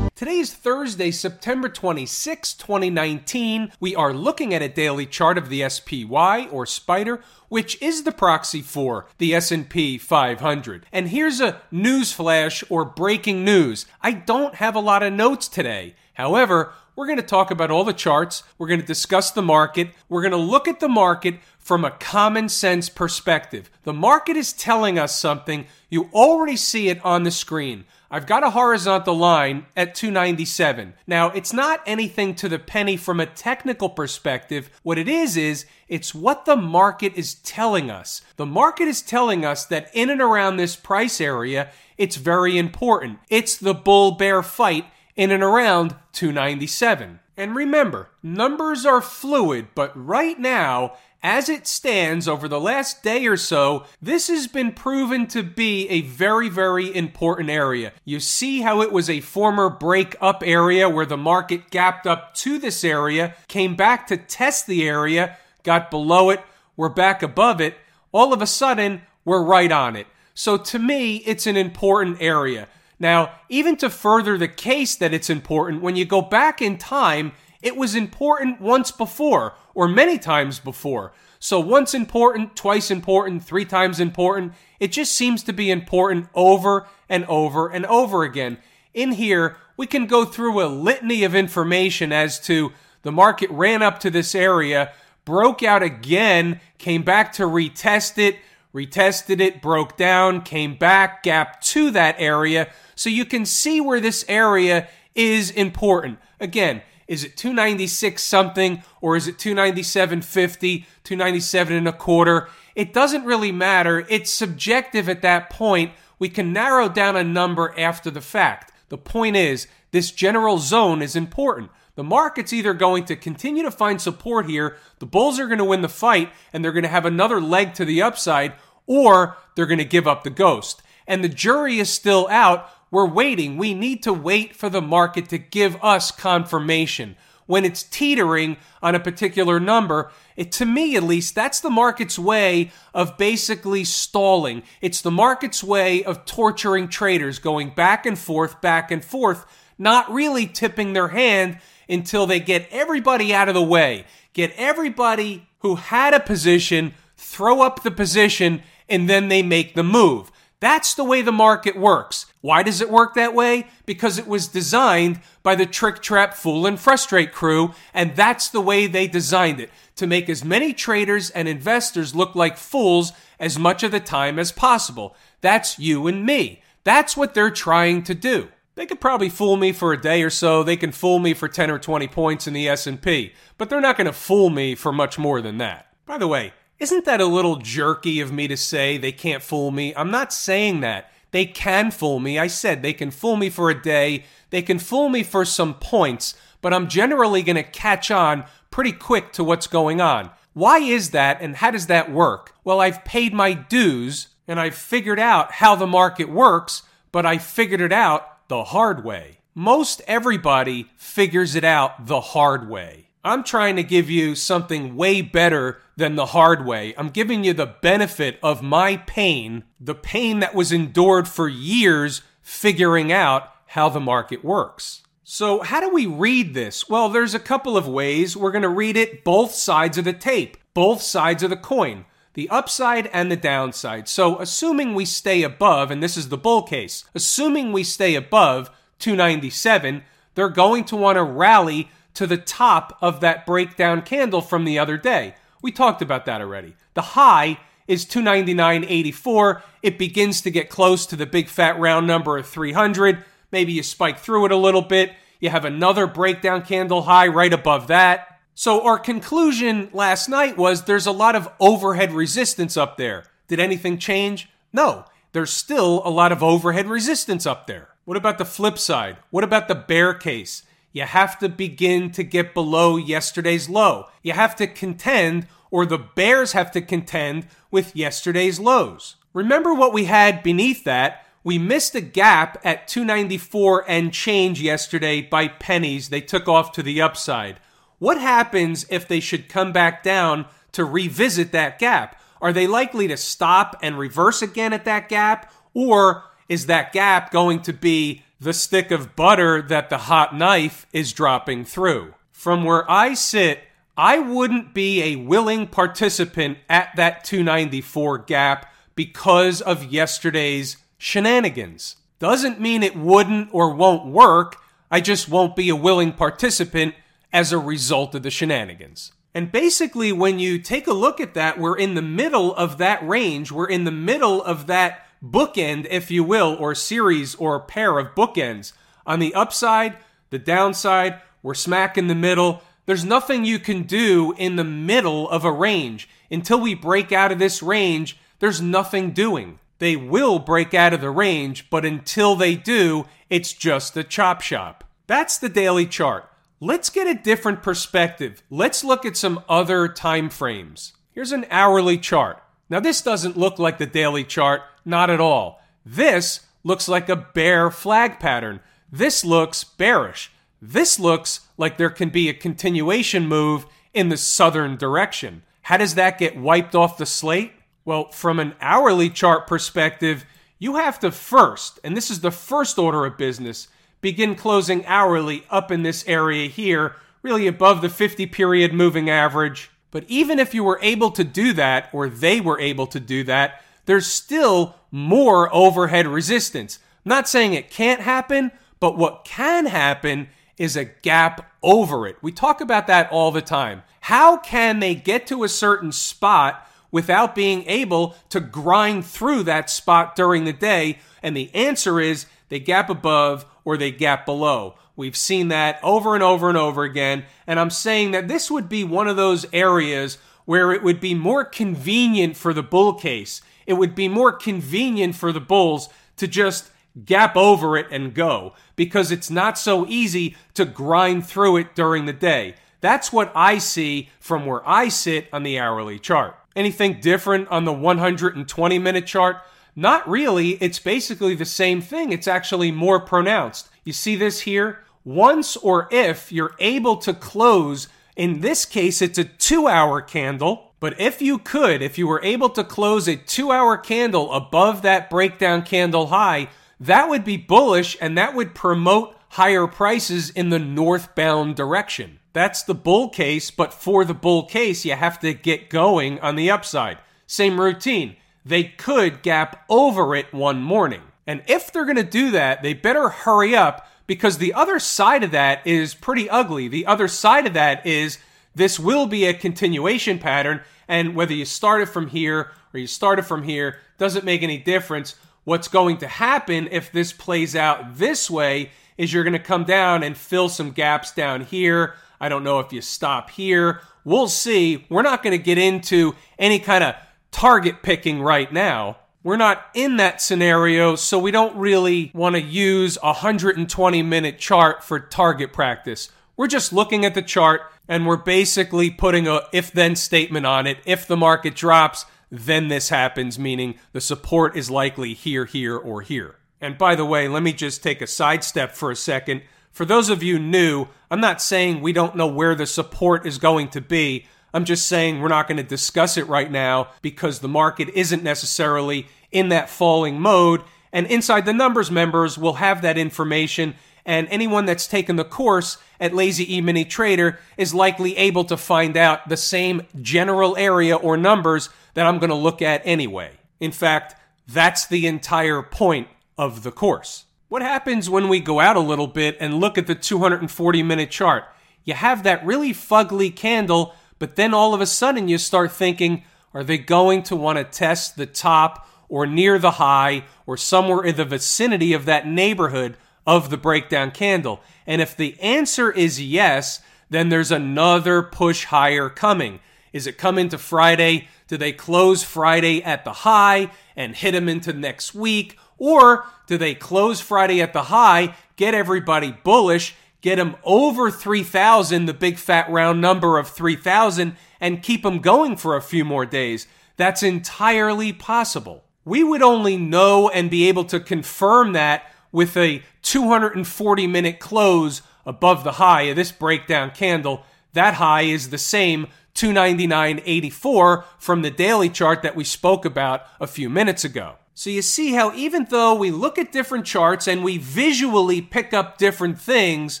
Today 0.16 0.38
is 0.38 0.54
Thursday, 0.54 1.10
September 1.10 1.68
26, 1.68 2.54
2019. 2.54 3.72
We 3.80 3.94
are 3.94 4.14
looking 4.14 4.54
at 4.54 4.62
a 4.62 4.68
daily 4.70 5.04
chart 5.04 5.36
of 5.36 5.50
the 5.50 5.68
SPY 5.68 6.48
or 6.50 6.64
Spider, 6.64 7.20
which 7.48 7.80
is 7.82 8.02
the 8.02 8.12
proxy 8.12 8.62
for 8.62 9.06
the 9.18 9.34
S&P 9.34 9.98
500. 9.98 10.86
And 10.92 11.08
here's 11.08 11.40
a 11.40 11.60
news 11.70 12.12
flash 12.12 12.62
or 12.68 12.84
breaking 12.84 13.44
news. 13.44 13.86
I 14.00 14.12
don't 14.12 14.56
have 14.56 14.74
a 14.74 14.80
lot 14.80 15.02
of 15.02 15.12
notes 15.12 15.48
today. 15.48 15.94
However, 16.14 16.72
we're 16.98 17.06
going 17.06 17.18
to 17.18 17.22
talk 17.22 17.52
about 17.52 17.70
all 17.70 17.84
the 17.84 17.92
charts. 17.92 18.42
We're 18.58 18.66
going 18.66 18.80
to 18.80 18.86
discuss 18.86 19.30
the 19.30 19.40
market. 19.40 19.90
We're 20.08 20.22
going 20.22 20.32
to 20.32 20.36
look 20.36 20.66
at 20.66 20.80
the 20.80 20.88
market 20.88 21.36
from 21.58 21.84
a 21.84 21.92
common 21.92 22.48
sense 22.48 22.88
perspective. 22.88 23.70
The 23.84 23.92
market 23.92 24.36
is 24.36 24.52
telling 24.52 24.98
us 24.98 25.14
something. 25.14 25.66
You 25.90 26.10
already 26.12 26.56
see 26.56 26.88
it 26.88 27.04
on 27.04 27.22
the 27.22 27.30
screen. 27.30 27.84
I've 28.10 28.26
got 28.26 28.42
a 28.42 28.50
horizontal 28.50 29.16
line 29.16 29.66
at 29.76 29.94
297. 29.94 30.94
Now, 31.06 31.28
it's 31.28 31.52
not 31.52 31.82
anything 31.84 32.34
to 32.36 32.48
the 32.48 32.58
penny 32.58 32.96
from 32.96 33.20
a 33.20 33.26
technical 33.26 33.90
perspective. 33.90 34.70
What 34.82 34.96
it 34.96 35.08
is, 35.08 35.36
is 35.36 35.66
it's 35.88 36.14
what 36.14 36.46
the 36.46 36.56
market 36.56 37.12
is 37.16 37.34
telling 37.34 37.90
us. 37.90 38.22
The 38.36 38.46
market 38.46 38.88
is 38.88 39.02
telling 39.02 39.44
us 39.44 39.66
that 39.66 39.90
in 39.92 40.08
and 40.08 40.22
around 40.22 40.56
this 40.56 40.74
price 40.74 41.20
area, 41.20 41.70
it's 41.98 42.16
very 42.16 42.56
important. 42.56 43.18
It's 43.28 43.56
the 43.56 43.74
bull 43.74 44.12
bear 44.12 44.42
fight 44.42 44.86
in 45.14 45.30
and 45.30 45.42
around 45.42 45.94
297. 46.12 47.20
And 47.36 47.54
remember, 47.54 48.08
numbers 48.22 48.86
are 48.86 49.00
fluid, 49.00 49.68
but 49.74 49.92
right 49.94 50.38
now, 50.40 50.94
as 51.22 51.48
it 51.48 51.66
stands 51.66 52.28
over 52.28 52.46
the 52.46 52.60
last 52.60 53.02
day 53.02 53.26
or 53.26 53.36
so, 53.36 53.84
this 54.00 54.28
has 54.28 54.46
been 54.46 54.72
proven 54.72 55.26
to 55.28 55.42
be 55.42 55.88
a 55.88 56.02
very, 56.02 56.48
very 56.48 56.94
important 56.94 57.50
area. 57.50 57.92
You 58.04 58.20
see 58.20 58.60
how 58.60 58.82
it 58.82 58.92
was 58.92 59.10
a 59.10 59.20
former 59.20 59.68
break 59.68 60.14
up 60.20 60.42
area 60.46 60.88
where 60.88 61.06
the 61.06 61.16
market 61.16 61.70
gapped 61.70 62.06
up 62.06 62.34
to 62.36 62.58
this 62.58 62.84
area, 62.84 63.34
came 63.48 63.74
back 63.74 64.06
to 64.08 64.16
test 64.16 64.66
the 64.66 64.86
area, 64.86 65.36
got 65.64 65.90
below 65.90 66.30
it, 66.30 66.40
we're 66.76 66.88
back 66.88 67.22
above 67.22 67.60
it. 67.60 67.74
All 68.12 68.32
of 68.32 68.40
a 68.40 68.46
sudden, 68.46 69.02
we're 69.24 69.42
right 69.42 69.72
on 69.72 69.96
it. 69.96 70.06
So 70.34 70.56
to 70.56 70.78
me, 70.78 71.16
it's 71.26 71.48
an 71.48 71.56
important 71.56 72.18
area. 72.20 72.68
Now, 73.00 73.32
even 73.48 73.76
to 73.78 73.90
further 73.90 74.38
the 74.38 74.48
case 74.48 74.94
that 74.96 75.12
it's 75.12 75.28
important, 75.28 75.82
when 75.82 75.96
you 75.96 76.04
go 76.04 76.22
back 76.22 76.62
in 76.62 76.78
time, 76.78 77.32
it 77.62 77.76
was 77.76 77.94
important 77.94 78.60
once 78.60 78.90
before, 78.90 79.54
or 79.74 79.88
many 79.88 80.18
times 80.18 80.58
before. 80.58 81.12
So 81.40 81.60
once 81.60 81.94
important, 81.94 82.56
twice 82.56 82.90
important, 82.90 83.44
three 83.44 83.64
times 83.64 84.00
important. 84.00 84.52
It 84.80 84.92
just 84.92 85.14
seems 85.14 85.42
to 85.44 85.52
be 85.52 85.70
important 85.70 86.28
over 86.34 86.86
and 87.08 87.24
over 87.26 87.68
and 87.68 87.86
over 87.86 88.24
again. 88.24 88.58
In 88.94 89.12
here, 89.12 89.56
we 89.76 89.86
can 89.86 90.06
go 90.06 90.24
through 90.24 90.62
a 90.62 90.66
litany 90.66 91.22
of 91.24 91.34
information 91.34 92.12
as 92.12 92.40
to 92.40 92.72
the 93.02 93.12
market 93.12 93.50
ran 93.50 93.82
up 93.82 94.00
to 94.00 94.10
this 94.10 94.34
area, 94.34 94.92
broke 95.24 95.62
out 95.62 95.82
again, 95.82 96.60
came 96.78 97.02
back 97.02 97.32
to 97.34 97.44
retest 97.44 98.18
it, 98.18 98.36
retested 98.74 99.40
it, 99.40 99.62
broke 99.62 99.96
down, 99.96 100.42
came 100.42 100.74
back, 100.74 101.22
gap 101.22 101.60
to 101.60 101.90
that 101.92 102.16
area. 102.18 102.68
So 102.96 103.08
you 103.08 103.24
can 103.24 103.46
see 103.46 103.80
where 103.80 104.00
this 104.00 104.24
area 104.28 104.88
is 105.14 105.50
important. 105.52 106.18
Again, 106.40 106.82
is 107.08 107.24
it 107.24 107.36
296 107.36 108.22
something 108.22 108.82
or 109.00 109.16
is 109.16 109.26
it 109.26 109.38
297.50, 109.38 110.84
297 111.02 111.76
and 111.76 111.88
a 111.88 111.92
quarter? 111.92 112.48
It 112.74 112.92
doesn't 112.92 113.24
really 113.24 113.50
matter. 113.50 114.06
It's 114.08 114.30
subjective 114.30 115.08
at 115.08 115.22
that 115.22 115.50
point. 115.50 115.92
We 116.18 116.28
can 116.28 116.52
narrow 116.52 116.88
down 116.88 117.16
a 117.16 117.24
number 117.24 117.74
after 117.78 118.10
the 118.10 118.20
fact. 118.20 118.72
The 118.90 118.98
point 118.98 119.36
is, 119.36 119.66
this 119.90 120.10
general 120.10 120.58
zone 120.58 121.02
is 121.02 121.16
important. 121.16 121.70
The 121.94 122.04
market's 122.04 122.52
either 122.52 122.74
going 122.74 123.06
to 123.06 123.16
continue 123.16 123.62
to 123.64 123.70
find 123.70 124.00
support 124.00 124.46
here, 124.46 124.76
the 125.00 125.06
bulls 125.06 125.40
are 125.40 125.46
going 125.46 125.58
to 125.58 125.64
win 125.64 125.80
the 125.80 125.88
fight, 125.88 126.30
and 126.52 126.62
they're 126.62 126.72
going 126.72 126.84
to 126.84 126.88
have 126.88 127.06
another 127.06 127.40
leg 127.40 127.74
to 127.74 127.84
the 127.84 128.02
upside, 128.02 128.52
or 128.86 129.36
they're 129.54 129.66
going 129.66 129.78
to 129.78 129.84
give 129.84 130.06
up 130.06 130.22
the 130.22 130.30
ghost. 130.30 130.82
And 131.08 131.24
the 131.24 131.28
jury 131.28 131.80
is 131.80 131.90
still 131.90 132.28
out 132.30 132.70
we're 132.90 133.06
waiting. 133.06 133.56
We 133.56 133.74
need 133.74 134.02
to 134.04 134.12
wait 134.12 134.56
for 134.56 134.68
the 134.68 134.82
market 134.82 135.28
to 135.30 135.38
give 135.38 135.76
us 135.82 136.10
confirmation. 136.10 137.16
When 137.46 137.64
it's 137.64 137.82
teetering 137.82 138.58
on 138.82 138.94
a 138.94 139.00
particular 139.00 139.58
number, 139.58 140.12
it, 140.36 140.52
to 140.52 140.66
me 140.66 140.96
at 140.96 141.02
least, 141.02 141.34
that's 141.34 141.60
the 141.60 141.70
market's 141.70 142.18
way 142.18 142.70
of 142.92 143.16
basically 143.16 143.84
stalling. 143.84 144.62
It's 144.82 145.00
the 145.00 145.10
market's 145.10 145.64
way 145.64 146.04
of 146.04 146.26
torturing 146.26 146.88
traders, 146.88 147.38
going 147.38 147.70
back 147.70 148.04
and 148.04 148.18
forth, 148.18 148.60
back 148.60 148.90
and 148.90 149.02
forth, 149.02 149.46
not 149.78 150.10
really 150.12 150.46
tipping 150.46 150.92
their 150.92 151.08
hand 151.08 151.58
until 151.88 152.26
they 152.26 152.38
get 152.38 152.68
everybody 152.70 153.32
out 153.32 153.48
of 153.48 153.54
the 153.54 153.62
way. 153.62 154.04
Get 154.34 154.52
everybody 154.56 155.48
who 155.60 155.76
had 155.76 156.12
a 156.12 156.20
position, 156.20 156.92
throw 157.16 157.62
up 157.62 157.82
the 157.82 157.90
position, 157.90 158.62
and 158.88 159.08
then 159.08 159.28
they 159.28 159.42
make 159.42 159.74
the 159.74 159.82
move. 159.82 160.30
That's 160.60 160.94
the 160.94 161.04
way 161.04 161.22
the 161.22 161.32
market 161.32 161.76
works. 161.76 162.26
Why 162.40 162.62
does 162.62 162.80
it 162.80 162.90
work 162.90 163.14
that 163.14 163.34
way? 163.34 163.66
Because 163.84 164.18
it 164.18 164.28
was 164.28 164.46
designed 164.46 165.20
by 165.42 165.54
the 165.54 165.66
trick, 165.66 166.00
trap, 166.00 166.34
fool, 166.34 166.66
and 166.66 166.78
frustrate 166.78 167.32
crew, 167.32 167.74
and 167.92 168.14
that's 168.14 168.48
the 168.48 168.60
way 168.60 168.86
they 168.86 169.08
designed 169.08 169.58
it 169.60 169.70
to 169.96 170.06
make 170.06 170.28
as 170.28 170.44
many 170.44 170.72
traders 170.72 171.30
and 171.30 171.48
investors 171.48 172.14
look 172.14 172.36
like 172.36 172.56
fools 172.56 173.12
as 173.40 173.58
much 173.58 173.82
of 173.82 173.90
the 173.90 174.00
time 174.00 174.38
as 174.38 174.52
possible. 174.52 175.16
That's 175.40 175.78
you 175.78 176.06
and 176.06 176.24
me. 176.24 176.62
That's 176.84 177.16
what 177.16 177.34
they're 177.34 177.50
trying 177.50 178.04
to 178.04 178.14
do. 178.14 178.48
They 178.76 178.86
could 178.86 179.00
probably 179.00 179.28
fool 179.28 179.56
me 179.56 179.72
for 179.72 179.92
a 179.92 180.00
day 180.00 180.22
or 180.22 180.30
so. 180.30 180.62
They 180.62 180.76
can 180.76 180.92
fool 180.92 181.18
me 181.18 181.34
for 181.34 181.48
10 181.48 181.68
or 181.68 181.80
20 181.80 182.06
points 182.06 182.46
in 182.46 182.54
the 182.54 182.68
S&P, 182.68 183.32
but 183.56 183.68
they're 183.68 183.80
not 183.80 183.96
going 183.96 184.06
to 184.06 184.12
fool 184.12 184.50
me 184.50 184.76
for 184.76 184.92
much 184.92 185.18
more 185.18 185.42
than 185.42 185.58
that. 185.58 185.88
By 186.06 186.16
the 186.16 186.28
way, 186.28 186.52
isn't 186.78 187.04
that 187.04 187.20
a 187.20 187.26
little 187.26 187.56
jerky 187.56 188.20
of 188.20 188.30
me 188.30 188.46
to 188.46 188.56
say 188.56 188.96
they 188.96 189.10
can't 189.10 189.42
fool 189.42 189.72
me? 189.72 189.92
I'm 189.96 190.12
not 190.12 190.32
saying 190.32 190.80
that. 190.80 191.10
They 191.30 191.46
can 191.46 191.90
fool 191.90 192.20
me. 192.20 192.38
I 192.38 192.46
said 192.46 192.82
they 192.82 192.92
can 192.92 193.10
fool 193.10 193.36
me 193.36 193.50
for 193.50 193.70
a 193.70 193.80
day, 193.80 194.24
they 194.50 194.62
can 194.62 194.78
fool 194.78 195.08
me 195.08 195.22
for 195.22 195.44
some 195.44 195.74
points, 195.74 196.34
but 196.60 196.72
I'm 196.72 196.88
generally 196.88 197.42
going 197.42 197.56
to 197.56 197.62
catch 197.62 198.10
on 198.10 198.44
pretty 198.70 198.92
quick 198.92 199.32
to 199.32 199.44
what's 199.44 199.66
going 199.66 200.00
on. 200.00 200.30
Why 200.54 200.78
is 200.78 201.10
that 201.10 201.40
and 201.40 201.56
how 201.56 201.70
does 201.70 201.86
that 201.86 202.10
work? 202.10 202.54
Well, 202.64 202.80
I've 202.80 203.04
paid 203.04 203.32
my 203.32 203.52
dues 203.52 204.28
and 204.48 204.58
I've 204.58 204.74
figured 204.74 205.20
out 205.20 205.52
how 205.52 205.76
the 205.76 205.86
market 205.86 206.28
works, 206.28 206.82
but 207.12 207.26
I 207.26 207.38
figured 207.38 207.80
it 207.80 207.92
out 207.92 208.48
the 208.48 208.64
hard 208.64 209.04
way. 209.04 209.38
Most 209.54 210.02
everybody 210.06 210.90
figures 210.96 211.54
it 211.54 211.64
out 211.64 212.06
the 212.06 212.20
hard 212.20 212.68
way. 212.68 213.07
I'm 213.28 213.44
trying 213.44 213.76
to 213.76 213.82
give 213.82 214.08
you 214.08 214.34
something 214.34 214.96
way 214.96 215.20
better 215.20 215.82
than 215.98 216.14
the 216.14 216.26
hard 216.26 216.64
way. 216.64 216.94
I'm 216.96 217.10
giving 217.10 217.44
you 217.44 217.52
the 217.52 217.66
benefit 217.66 218.38
of 218.42 218.62
my 218.62 218.96
pain, 218.96 219.64
the 219.78 219.94
pain 219.94 220.38
that 220.38 220.54
was 220.54 220.72
endured 220.72 221.28
for 221.28 221.46
years 221.46 222.22
figuring 222.40 223.12
out 223.12 223.52
how 223.66 223.90
the 223.90 224.00
market 224.00 224.42
works. 224.42 225.02
So, 225.24 225.60
how 225.60 225.78
do 225.78 225.90
we 225.90 226.06
read 226.06 226.54
this? 226.54 226.88
Well, 226.88 227.10
there's 227.10 227.34
a 227.34 227.38
couple 227.38 227.76
of 227.76 227.86
ways. 227.86 228.34
We're 228.34 228.50
going 228.50 228.62
to 228.62 228.68
read 228.70 228.96
it 228.96 229.24
both 229.24 229.52
sides 229.52 229.98
of 229.98 230.06
the 230.06 230.14
tape, 230.14 230.56
both 230.72 231.02
sides 231.02 231.42
of 231.42 231.50
the 231.50 231.56
coin, 231.56 232.06
the 232.32 232.48
upside 232.48 233.08
and 233.08 233.30
the 233.30 233.36
downside. 233.36 234.08
So, 234.08 234.40
assuming 234.40 234.94
we 234.94 235.04
stay 235.04 235.42
above, 235.42 235.90
and 235.90 236.02
this 236.02 236.16
is 236.16 236.30
the 236.30 236.38
bull 236.38 236.62
case, 236.62 237.04
assuming 237.14 237.72
we 237.72 237.84
stay 237.84 238.14
above 238.14 238.70
297, 239.00 240.02
they're 240.34 240.48
going 240.48 240.84
to 240.84 240.96
want 240.96 241.16
to 241.16 241.22
rally 241.24 241.90
to 242.14 242.26
the 242.26 242.36
top 242.36 242.96
of 243.00 243.20
that 243.20 243.46
breakdown 243.46 244.02
candle 244.02 244.40
from 244.40 244.64
the 244.64 244.78
other 244.78 244.96
day. 244.96 245.34
We 245.62 245.72
talked 245.72 246.02
about 246.02 246.26
that 246.26 246.40
already. 246.40 246.74
The 246.94 247.02
high 247.02 247.58
is 247.86 248.04
299.84. 248.04 249.62
It 249.82 249.98
begins 249.98 250.40
to 250.42 250.50
get 250.50 250.68
close 250.68 251.06
to 251.06 251.16
the 251.16 251.26
big 251.26 251.48
fat 251.48 251.78
round 251.78 252.06
number 252.06 252.36
of 252.36 252.46
300. 252.46 253.24
Maybe 253.50 253.72
you 253.72 253.82
spike 253.82 254.18
through 254.18 254.46
it 254.46 254.52
a 254.52 254.56
little 254.56 254.82
bit. 254.82 255.12
You 255.40 255.50
have 255.50 255.64
another 255.64 256.06
breakdown 256.06 256.62
candle 256.62 257.02
high 257.02 257.28
right 257.28 257.52
above 257.52 257.86
that. 257.88 258.40
So, 258.54 258.84
our 258.84 258.98
conclusion 258.98 259.88
last 259.92 260.28
night 260.28 260.56
was 260.56 260.82
there's 260.82 261.06
a 261.06 261.12
lot 261.12 261.36
of 261.36 261.48
overhead 261.60 262.12
resistance 262.12 262.76
up 262.76 262.96
there. 262.96 263.24
Did 263.46 263.60
anything 263.60 263.98
change? 263.98 264.48
No. 264.72 265.04
There's 265.32 265.52
still 265.52 266.02
a 266.04 266.10
lot 266.10 266.32
of 266.32 266.42
overhead 266.42 266.88
resistance 266.88 267.46
up 267.46 267.66
there. 267.66 267.90
What 268.04 268.16
about 268.16 268.38
the 268.38 268.44
flip 268.44 268.78
side? 268.78 269.18
What 269.30 269.44
about 269.44 269.68
the 269.68 269.74
bear 269.74 270.12
case? 270.12 270.64
You 270.92 271.04
have 271.04 271.38
to 271.38 271.48
begin 271.48 272.10
to 272.12 272.22
get 272.22 272.54
below 272.54 272.96
yesterday's 272.96 273.68
low. 273.68 274.06
You 274.22 274.32
have 274.32 274.56
to 274.56 274.66
contend, 274.66 275.46
or 275.70 275.86
the 275.86 275.98
bears 275.98 276.52
have 276.52 276.70
to 276.72 276.80
contend 276.80 277.46
with 277.70 277.94
yesterday's 277.94 278.58
lows. 278.58 279.16
Remember 279.32 279.74
what 279.74 279.92
we 279.92 280.04
had 280.04 280.42
beneath 280.42 280.84
that? 280.84 281.24
we 281.48 281.58
missed 281.58 281.94
a 281.94 282.00
gap 282.02 282.58
at 282.62 282.86
294 282.88 283.88
and 283.88 284.12
change 284.12 284.60
yesterday 284.60 285.22
by 285.22 285.48
pennies. 285.48 286.10
They 286.10 286.20
took 286.20 286.46
off 286.46 286.72
to 286.72 286.82
the 286.82 287.00
upside. 287.00 287.58
What 287.98 288.20
happens 288.20 288.84
if 288.90 289.08
they 289.08 289.20
should 289.20 289.48
come 289.48 289.72
back 289.72 290.02
down 290.02 290.44
to 290.72 290.84
revisit 290.84 291.52
that 291.52 291.78
gap? 291.78 292.20
Are 292.42 292.52
they 292.52 292.66
likely 292.66 293.08
to 293.08 293.16
stop 293.16 293.78
and 293.82 293.98
reverse 293.98 294.42
again 294.42 294.74
at 294.74 294.84
that 294.84 295.08
gap? 295.08 295.50
Or 295.72 296.24
is 296.50 296.66
that 296.66 296.92
gap 296.92 297.30
going 297.30 297.62
to 297.62 297.72
be 297.72 298.24
the 298.40 298.52
stick 298.52 298.90
of 298.90 299.16
butter 299.16 299.60
that 299.62 299.90
the 299.90 299.98
hot 299.98 300.34
knife 300.34 300.86
is 300.92 301.12
dropping 301.12 301.64
through? 301.64 302.14
From 302.30 302.64
where 302.64 302.88
I 302.90 303.14
sit, 303.14 303.60
I 303.96 304.20
wouldn't 304.20 304.74
be 304.74 305.02
a 305.02 305.16
willing 305.16 305.66
participant 305.66 306.58
at 306.68 306.90
that 306.94 307.24
294 307.24 308.18
gap 308.18 308.72
because 308.94 309.60
of 309.60 309.92
yesterday's 309.92 310.76
shenanigans. 310.98 311.96
Doesn't 312.20 312.60
mean 312.60 312.82
it 312.82 312.96
wouldn't 312.96 313.50
or 313.52 313.74
won't 313.74 314.06
work. 314.06 314.56
I 314.90 315.00
just 315.00 315.28
won't 315.28 315.56
be 315.56 315.68
a 315.68 315.76
willing 315.76 316.12
participant 316.12 316.94
as 317.32 317.52
a 317.52 317.58
result 317.58 318.14
of 318.14 318.22
the 318.22 318.30
shenanigans. 318.30 319.12
And 319.34 319.52
basically, 319.52 320.12
when 320.12 320.38
you 320.38 320.58
take 320.58 320.86
a 320.86 320.92
look 320.92 321.20
at 321.20 321.34
that, 321.34 321.58
we're 321.58 321.76
in 321.76 321.94
the 321.94 322.02
middle 322.02 322.54
of 322.54 322.78
that 322.78 323.06
range. 323.06 323.52
We're 323.52 323.68
in 323.68 323.84
the 323.84 323.90
middle 323.90 324.42
of 324.42 324.66
that 324.68 325.07
bookend, 325.22 325.86
if 325.90 326.10
you 326.10 326.24
will, 326.24 326.56
or 326.58 326.74
series 326.74 327.34
or 327.34 327.60
pair 327.60 327.98
of 327.98 328.14
bookends. 328.14 328.72
On 329.06 329.18
the 329.18 329.34
upside, 329.34 329.96
the 330.30 330.38
downside, 330.38 331.20
we're 331.42 331.54
smack 331.54 331.96
in 331.96 332.06
the 332.06 332.14
middle. 332.14 332.62
There's 332.86 333.04
nothing 333.04 333.44
you 333.44 333.58
can 333.58 333.82
do 333.82 334.34
in 334.36 334.56
the 334.56 334.64
middle 334.64 335.28
of 335.30 335.44
a 335.44 335.52
range. 335.52 336.08
Until 336.30 336.60
we 336.60 336.74
break 336.74 337.12
out 337.12 337.32
of 337.32 337.38
this 337.38 337.62
range, 337.62 338.18
there's 338.38 338.60
nothing 338.60 339.12
doing. 339.12 339.58
They 339.78 339.96
will 339.96 340.38
break 340.38 340.74
out 340.74 340.92
of 340.92 341.00
the 341.00 341.10
range, 341.10 341.70
but 341.70 341.84
until 341.84 342.34
they 342.34 342.54
do, 342.54 343.06
it's 343.30 343.52
just 343.52 343.96
a 343.96 344.04
chop 344.04 344.40
shop. 344.40 344.84
That's 345.06 345.38
the 345.38 345.48
daily 345.48 345.86
chart. 345.86 346.30
Let's 346.60 346.90
get 346.90 347.06
a 347.06 347.14
different 347.14 347.62
perspective. 347.62 348.42
Let's 348.50 348.82
look 348.82 349.06
at 349.06 349.16
some 349.16 349.44
other 349.48 349.86
time 349.88 350.28
frames. 350.28 350.92
Here's 351.12 351.32
an 351.32 351.46
hourly 351.50 351.98
chart. 351.98 352.42
Now, 352.70 352.80
this 352.80 353.00
doesn't 353.00 353.36
look 353.36 353.58
like 353.58 353.78
the 353.78 353.86
daily 353.86 354.24
chart, 354.24 354.62
not 354.84 355.10
at 355.10 355.20
all. 355.20 355.62
This 355.84 356.40
looks 356.64 356.88
like 356.88 357.08
a 357.08 357.16
bear 357.16 357.70
flag 357.70 358.18
pattern. 358.18 358.60
This 358.92 359.24
looks 359.24 359.64
bearish. 359.64 360.30
This 360.60 360.98
looks 360.98 361.40
like 361.56 361.76
there 361.76 361.90
can 361.90 362.10
be 362.10 362.28
a 362.28 362.34
continuation 362.34 363.26
move 363.26 363.66
in 363.94 364.08
the 364.08 364.16
southern 364.16 364.76
direction. 364.76 365.42
How 365.62 365.76
does 365.76 365.94
that 365.94 366.18
get 366.18 366.36
wiped 366.36 366.74
off 366.74 366.98
the 366.98 367.06
slate? 367.06 367.52
Well, 367.84 368.10
from 368.10 368.38
an 368.38 368.54
hourly 368.60 369.08
chart 369.08 369.46
perspective, 369.46 370.24
you 370.58 370.76
have 370.76 370.98
to 371.00 371.10
first, 371.10 371.78
and 371.84 371.96
this 371.96 372.10
is 372.10 372.20
the 372.20 372.30
first 372.30 372.78
order 372.78 373.06
of 373.06 373.16
business, 373.16 373.68
begin 374.00 374.34
closing 374.34 374.84
hourly 374.86 375.44
up 375.50 375.70
in 375.70 375.82
this 375.84 376.04
area 376.06 376.48
here, 376.48 376.96
really 377.22 377.46
above 377.46 377.80
the 377.80 377.88
50 377.88 378.26
period 378.26 378.72
moving 378.72 379.08
average. 379.08 379.70
But 379.90 380.04
even 380.08 380.38
if 380.38 380.54
you 380.54 380.64
were 380.64 380.78
able 380.82 381.10
to 381.12 381.24
do 381.24 381.52
that, 381.54 381.88
or 381.92 382.08
they 382.08 382.40
were 382.40 382.60
able 382.60 382.86
to 382.88 383.00
do 383.00 383.24
that, 383.24 383.62
there's 383.86 384.06
still 384.06 384.74
more 384.90 385.52
overhead 385.54 386.06
resistance. 386.06 386.78
I'm 387.04 387.10
not 387.10 387.28
saying 387.28 387.54
it 387.54 387.70
can't 387.70 388.00
happen, 388.00 388.52
but 388.80 388.98
what 388.98 389.24
can 389.24 389.66
happen 389.66 390.28
is 390.58 390.76
a 390.76 390.84
gap 390.84 391.50
over 391.62 392.06
it. 392.06 392.16
We 392.20 392.32
talk 392.32 392.60
about 392.60 392.86
that 392.88 393.10
all 393.10 393.30
the 393.30 393.40
time. 393.40 393.82
How 394.02 394.36
can 394.36 394.80
they 394.80 394.94
get 394.94 395.26
to 395.28 395.44
a 395.44 395.48
certain 395.48 395.92
spot 395.92 396.68
without 396.90 397.34
being 397.34 397.64
able 397.66 398.14
to 398.30 398.40
grind 398.40 399.06
through 399.06 399.44
that 399.44 399.70
spot 399.70 400.16
during 400.16 400.44
the 400.44 400.52
day? 400.52 400.98
And 401.22 401.36
the 401.36 401.54
answer 401.54 402.00
is 402.00 402.26
they 402.48 402.58
gap 402.60 402.90
above 402.90 403.46
or 403.64 403.76
they 403.76 403.90
gap 403.90 404.26
below. 404.26 404.74
We've 404.96 405.16
seen 405.16 405.48
that 405.48 405.78
over 405.82 406.14
and 406.14 406.24
over 406.24 406.48
and 406.48 406.58
over 406.58 406.82
again. 406.82 407.24
And 407.46 407.60
I'm 407.60 407.70
saying 407.70 408.10
that 408.10 408.26
this 408.28 408.50
would 408.50 408.68
be 408.68 408.82
one 408.82 409.06
of 409.06 409.16
those 409.16 409.46
areas 409.52 410.18
where 410.44 410.72
it 410.72 410.82
would 410.82 410.98
be 410.98 411.14
more 411.14 411.44
convenient 411.44 412.36
for 412.36 412.52
the 412.52 412.62
bull 412.62 412.94
case. 412.94 413.42
It 413.66 413.74
would 413.74 413.94
be 413.94 414.08
more 414.08 414.32
convenient 414.32 415.14
for 415.14 415.30
the 415.30 415.40
bulls 415.40 415.88
to 416.16 416.26
just 416.26 416.70
gap 417.04 417.36
over 417.36 417.76
it 417.76 417.86
and 417.90 418.14
go 418.14 418.54
because 418.74 419.12
it's 419.12 419.30
not 419.30 419.58
so 419.58 419.86
easy 419.86 420.36
to 420.54 420.64
grind 420.64 421.26
through 421.26 421.58
it 421.58 421.74
during 421.74 422.06
the 422.06 422.12
day. 422.12 422.54
That's 422.80 423.12
what 423.12 423.30
I 423.34 423.58
see 423.58 424.08
from 424.20 424.46
where 424.46 424.66
I 424.68 424.88
sit 424.88 425.28
on 425.32 425.42
the 425.42 425.58
hourly 425.58 425.98
chart. 425.98 426.36
Anything 426.56 427.00
different 427.00 427.48
on 427.48 427.64
the 427.64 427.72
120 427.72 428.78
minute 428.78 429.06
chart? 429.06 429.42
Not 429.78 430.08
really. 430.08 430.54
It's 430.54 430.80
basically 430.80 431.36
the 431.36 431.44
same 431.44 431.80
thing. 431.80 432.10
It's 432.10 432.26
actually 432.26 432.72
more 432.72 432.98
pronounced. 432.98 433.68
You 433.84 433.92
see 433.92 434.16
this 434.16 434.40
here? 434.40 434.80
Once 435.04 435.56
or 435.56 435.86
if 435.92 436.32
you're 436.32 436.56
able 436.58 436.96
to 436.96 437.14
close, 437.14 437.86
in 438.16 438.40
this 438.40 438.64
case, 438.64 439.00
it's 439.00 439.18
a 439.18 439.24
two 439.24 439.68
hour 439.68 440.02
candle. 440.02 440.72
But 440.80 441.00
if 441.00 441.22
you 441.22 441.38
could, 441.38 441.80
if 441.80 441.96
you 441.96 442.08
were 442.08 442.20
able 442.24 442.48
to 442.50 442.64
close 442.64 443.06
a 443.06 443.14
two 443.14 443.52
hour 443.52 443.76
candle 443.76 444.32
above 444.32 444.82
that 444.82 445.08
breakdown 445.08 445.62
candle 445.62 446.08
high, 446.08 446.48
that 446.80 447.08
would 447.08 447.24
be 447.24 447.36
bullish 447.36 447.96
and 448.00 448.18
that 448.18 448.34
would 448.34 448.56
promote 448.56 449.14
higher 449.28 449.68
prices 449.68 450.30
in 450.30 450.48
the 450.48 450.58
northbound 450.58 451.54
direction. 451.54 452.18
That's 452.32 452.64
the 452.64 452.74
bull 452.74 453.10
case, 453.10 453.52
but 453.52 453.72
for 453.72 454.04
the 454.04 454.12
bull 454.12 454.42
case, 454.46 454.84
you 454.84 454.96
have 454.96 455.20
to 455.20 455.34
get 455.34 455.70
going 455.70 456.18
on 456.18 456.34
the 456.34 456.50
upside. 456.50 456.98
Same 457.28 457.60
routine 457.60 458.16
they 458.48 458.64
could 458.64 459.22
gap 459.22 459.64
over 459.68 460.14
it 460.14 460.32
one 460.32 460.62
morning. 460.62 461.02
And 461.26 461.42
if 461.46 461.70
they're 461.70 461.84
going 461.84 461.96
to 461.96 462.02
do 462.02 462.30
that, 462.30 462.62
they 462.62 462.72
better 462.72 463.10
hurry 463.10 463.54
up 463.54 463.86
because 464.06 464.38
the 464.38 464.54
other 464.54 464.78
side 464.78 465.22
of 465.22 465.32
that 465.32 465.66
is 465.66 465.94
pretty 465.94 466.30
ugly. 466.30 466.66
The 466.68 466.86
other 466.86 467.08
side 467.08 467.46
of 467.46 467.52
that 467.52 467.84
is 467.84 468.18
this 468.54 468.80
will 468.80 469.06
be 469.06 469.26
a 469.26 469.34
continuation 469.34 470.18
pattern. 470.18 470.62
And 470.88 471.14
whether 471.14 471.34
you 471.34 471.44
start 471.44 471.82
it 471.82 471.90
from 471.90 472.08
here 472.08 472.50
or 472.72 472.80
you 472.80 472.86
start 472.86 473.18
it 473.18 473.26
from 473.26 473.42
here 473.42 473.78
doesn't 473.98 474.24
make 474.24 474.42
any 474.42 474.56
difference. 474.56 475.16
What's 475.44 475.68
going 475.68 475.98
to 475.98 476.08
happen 476.08 476.68
if 476.70 476.90
this 476.90 477.12
plays 477.12 477.54
out 477.54 477.98
this 477.98 478.30
way 478.30 478.70
is 478.96 479.12
you're 479.12 479.24
going 479.24 479.32
to 479.34 479.38
come 479.38 479.64
down 479.64 480.02
and 480.02 480.16
fill 480.16 480.48
some 480.48 480.70
gaps 480.70 481.12
down 481.12 481.42
here. 481.42 481.94
I 482.18 482.30
don't 482.30 482.44
know 482.44 482.60
if 482.60 482.72
you 482.72 482.80
stop 482.80 483.28
here. 483.28 483.82
We'll 484.04 484.28
see. 484.28 484.86
We're 484.88 485.02
not 485.02 485.22
going 485.22 485.36
to 485.36 485.42
get 485.42 485.58
into 485.58 486.14
any 486.38 486.58
kind 486.58 486.82
of 486.82 486.94
target 487.30 487.82
picking 487.82 488.22
right 488.22 488.52
now. 488.52 488.98
We're 489.22 489.36
not 489.36 489.66
in 489.74 489.96
that 489.96 490.22
scenario, 490.22 490.96
so 490.96 491.18
we 491.18 491.30
don't 491.30 491.56
really 491.56 492.10
want 492.14 492.36
to 492.36 492.40
use 492.40 492.96
a 493.02 493.06
120 493.06 494.02
minute 494.02 494.38
chart 494.38 494.82
for 494.84 495.00
target 495.00 495.52
practice. 495.52 496.10
We're 496.36 496.46
just 496.46 496.72
looking 496.72 497.04
at 497.04 497.14
the 497.14 497.22
chart 497.22 497.62
and 497.88 498.06
we're 498.06 498.16
basically 498.16 498.90
putting 498.90 499.26
a 499.26 499.42
if 499.52 499.72
then 499.72 499.96
statement 499.96 500.46
on 500.46 500.66
it. 500.66 500.78
If 500.86 501.06
the 501.06 501.16
market 501.16 501.56
drops, 501.56 502.04
then 502.30 502.68
this 502.68 502.90
happens, 502.90 503.38
meaning 503.38 503.78
the 503.92 504.00
support 504.00 504.56
is 504.56 504.70
likely 504.70 505.14
here, 505.14 505.46
here, 505.46 505.76
or 505.76 506.02
here. 506.02 506.36
And 506.60 506.78
by 506.78 506.94
the 506.94 507.04
way, 507.04 507.28
let 507.28 507.42
me 507.42 507.52
just 507.52 507.82
take 507.82 508.00
a 508.02 508.06
sidestep 508.06 508.72
for 508.72 508.90
a 508.90 508.96
second. 508.96 509.42
For 509.70 509.84
those 509.84 510.10
of 510.10 510.22
you 510.22 510.38
new, 510.38 510.88
I'm 511.10 511.20
not 511.20 511.40
saying 511.40 511.80
we 511.80 511.92
don't 511.92 512.16
know 512.16 512.26
where 512.26 512.54
the 512.54 512.66
support 512.66 513.26
is 513.26 513.38
going 513.38 513.68
to 513.68 513.80
be. 513.80 514.26
I'm 514.52 514.64
just 514.64 514.86
saying 514.86 515.20
we're 515.20 515.28
not 515.28 515.46
going 515.46 515.58
to 515.58 515.62
discuss 515.62 516.16
it 516.16 516.26
right 516.26 516.50
now 516.50 516.88
because 517.02 517.40
the 517.40 517.48
market 517.48 517.88
isn't 517.90 518.22
necessarily 518.22 519.06
in 519.30 519.50
that 519.50 519.68
falling 519.70 520.20
mode. 520.20 520.62
And 520.92 521.06
Inside 521.06 521.44
the 521.44 521.52
Numbers 521.52 521.90
members 521.90 522.38
will 522.38 522.54
have 522.54 522.82
that 522.82 522.96
information. 522.96 523.74
And 524.06 524.26
anyone 524.30 524.64
that's 524.64 524.86
taken 524.86 525.16
the 525.16 525.24
course 525.24 525.76
at 526.00 526.14
Lazy 526.14 526.56
E 526.56 526.60
Mini 526.62 526.84
Trader 526.84 527.38
is 527.58 527.74
likely 527.74 528.16
able 528.16 528.44
to 528.44 528.56
find 528.56 528.96
out 528.96 529.28
the 529.28 529.36
same 529.36 529.82
general 530.00 530.56
area 530.56 530.96
or 530.96 531.16
numbers 531.16 531.68
that 531.94 532.06
I'm 532.06 532.18
going 532.18 532.30
to 532.30 532.36
look 532.36 532.62
at 532.62 532.80
anyway. 532.84 533.32
In 533.60 533.72
fact, 533.72 534.14
that's 534.46 534.86
the 534.86 535.06
entire 535.06 535.62
point 535.62 536.08
of 536.38 536.62
the 536.62 536.70
course. 536.70 537.26
What 537.48 537.62
happens 537.62 538.08
when 538.08 538.28
we 538.28 538.40
go 538.40 538.60
out 538.60 538.76
a 538.76 538.80
little 538.80 539.06
bit 539.06 539.36
and 539.40 539.60
look 539.60 539.76
at 539.76 539.86
the 539.86 539.94
240 539.94 540.82
minute 540.82 541.10
chart? 541.10 541.44
You 541.84 541.94
have 541.94 542.22
that 542.22 542.44
really 542.44 542.72
fugly 542.72 543.34
candle 543.34 543.94
but 544.18 544.36
then 544.36 544.54
all 544.54 544.74
of 544.74 544.80
a 544.80 544.86
sudden 544.86 545.28
you 545.28 545.38
start 545.38 545.72
thinking, 545.72 546.24
are 546.54 546.64
they 546.64 546.78
going 546.78 547.22
to 547.24 547.36
want 547.36 547.58
to 547.58 547.64
test 547.64 548.16
the 548.16 548.26
top 548.26 548.88
or 549.08 549.26
near 549.26 549.58
the 549.58 549.72
high 549.72 550.24
or 550.46 550.56
somewhere 550.56 551.04
in 551.04 551.16
the 551.16 551.24
vicinity 551.24 551.92
of 551.92 552.04
that 552.06 552.26
neighborhood 552.26 552.96
of 553.26 553.50
the 553.50 553.56
breakdown 553.56 554.10
candle? 554.10 554.60
And 554.86 555.00
if 555.00 555.16
the 555.16 555.38
answer 555.40 555.90
is 555.90 556.20
yes, 556.20 556.80
then 557.10 557.28
there's 557.28 557.52
another 557.52 558.22
push 558.22 558.64
higher 558.64 559.08
coming. 559.08 559.60
Is 559.92 560.06
it 560.06 560.18
coming 560.18 560.48
to 560.50 560.58
Friday? 560.58 561.28
Do 561.46 561.56
they 561.56 561.72
close 561.72 562.22
Friday 562.22 562.82
at 562.82 563.04
the 563.04 563.12
high 563.12 563.70
and 563.96 564.14
hit 564.14 564.32
them 564.32 564.48
into 564.48 564.72
next 564.72 565.14
week? 565.14 565.58
Or 565.78 566.26
do 566.46 566.58
they 566.58 566.74
close 566.74 567.20
Friday 567.20 567.62
at 567.62 567.72
the 567.72 567.84
high, 567.84 568.34
get 568.56 568.74
everybody 568.74 569.32
bullish, 569.44 569.94
get 570.20 570.38
him 570.38 570.56
over 570.64 571.10
3,000, 571.10 572.06
the 572.06 572.14
big 572.14 572.38
fat 572.38 572.68
round 572.70 573.00
number 573.00 573.38
of 573.38 573.48
3,000, 573.48 574.36
and 574.60 574.82
keep 574.82 575.04
him 575.04 575.18
going 575.20 575.56
for 575.56 575.76
a 575.76 575.82
few 575.82 576.04
more 576.04 576.26
days. 576.26 576.66
That's 576.96 577.22
entirely 577.22 578.12
possible. 578.12 578.84
we 579.04 579.24
would 579.24 579.40
only 579.40 579.76
know 579.78 580.28
and 580.28 580.50
be 580.50 580.68
able 580.68 580.84
to 580.84 581.00
confirm 581.00 581.72
that 581.72 582.12
with 582.30 582.56
a 582.58 582.82
240 583.02 584.06
minute 584.06 584.38
close 584.38 585.00
above 585.24 585.64
the 585.64 585.72
high 585.72 586.02
of 586.02 586.16
this 586.16 586.32
breakdown 586.32 586.90
candle. 586.90 587.44
That 587.72 587.94
high 587.94 588.22
is 588.22 588.50
the 588.50 588.58
same 588.58 589.06
299.84 589.34 591.04
from 591.18 591.42
the 591.42 591.50
daily 591.50 591.88
chart 591.88 592.22
that 592.22 592.34
we 592.34 592.44
spoke 592.44 592.84
about 592.84 593.22
a 593.40 593.46
few 593.46 593.70
minutes 593.70 594.04
ago. 594.04 594.34
So 594.54 594.70
you 594.70 594.82
see 594.82 595.12
how 595.12 595.32
even 595.34 595.68
though 595.70 595.94
we 595.94 596.10
look 596.10 596.36
at 596.36 596.50
different 596.50 596.84
charts 596.84 597.28
and 597.28 597.44
we 597.44 597.58
visually 597.58 598.42
pick 598.42 598.74
up 598.74 598.98
different 598.98 599.40
things, 599.40 600.00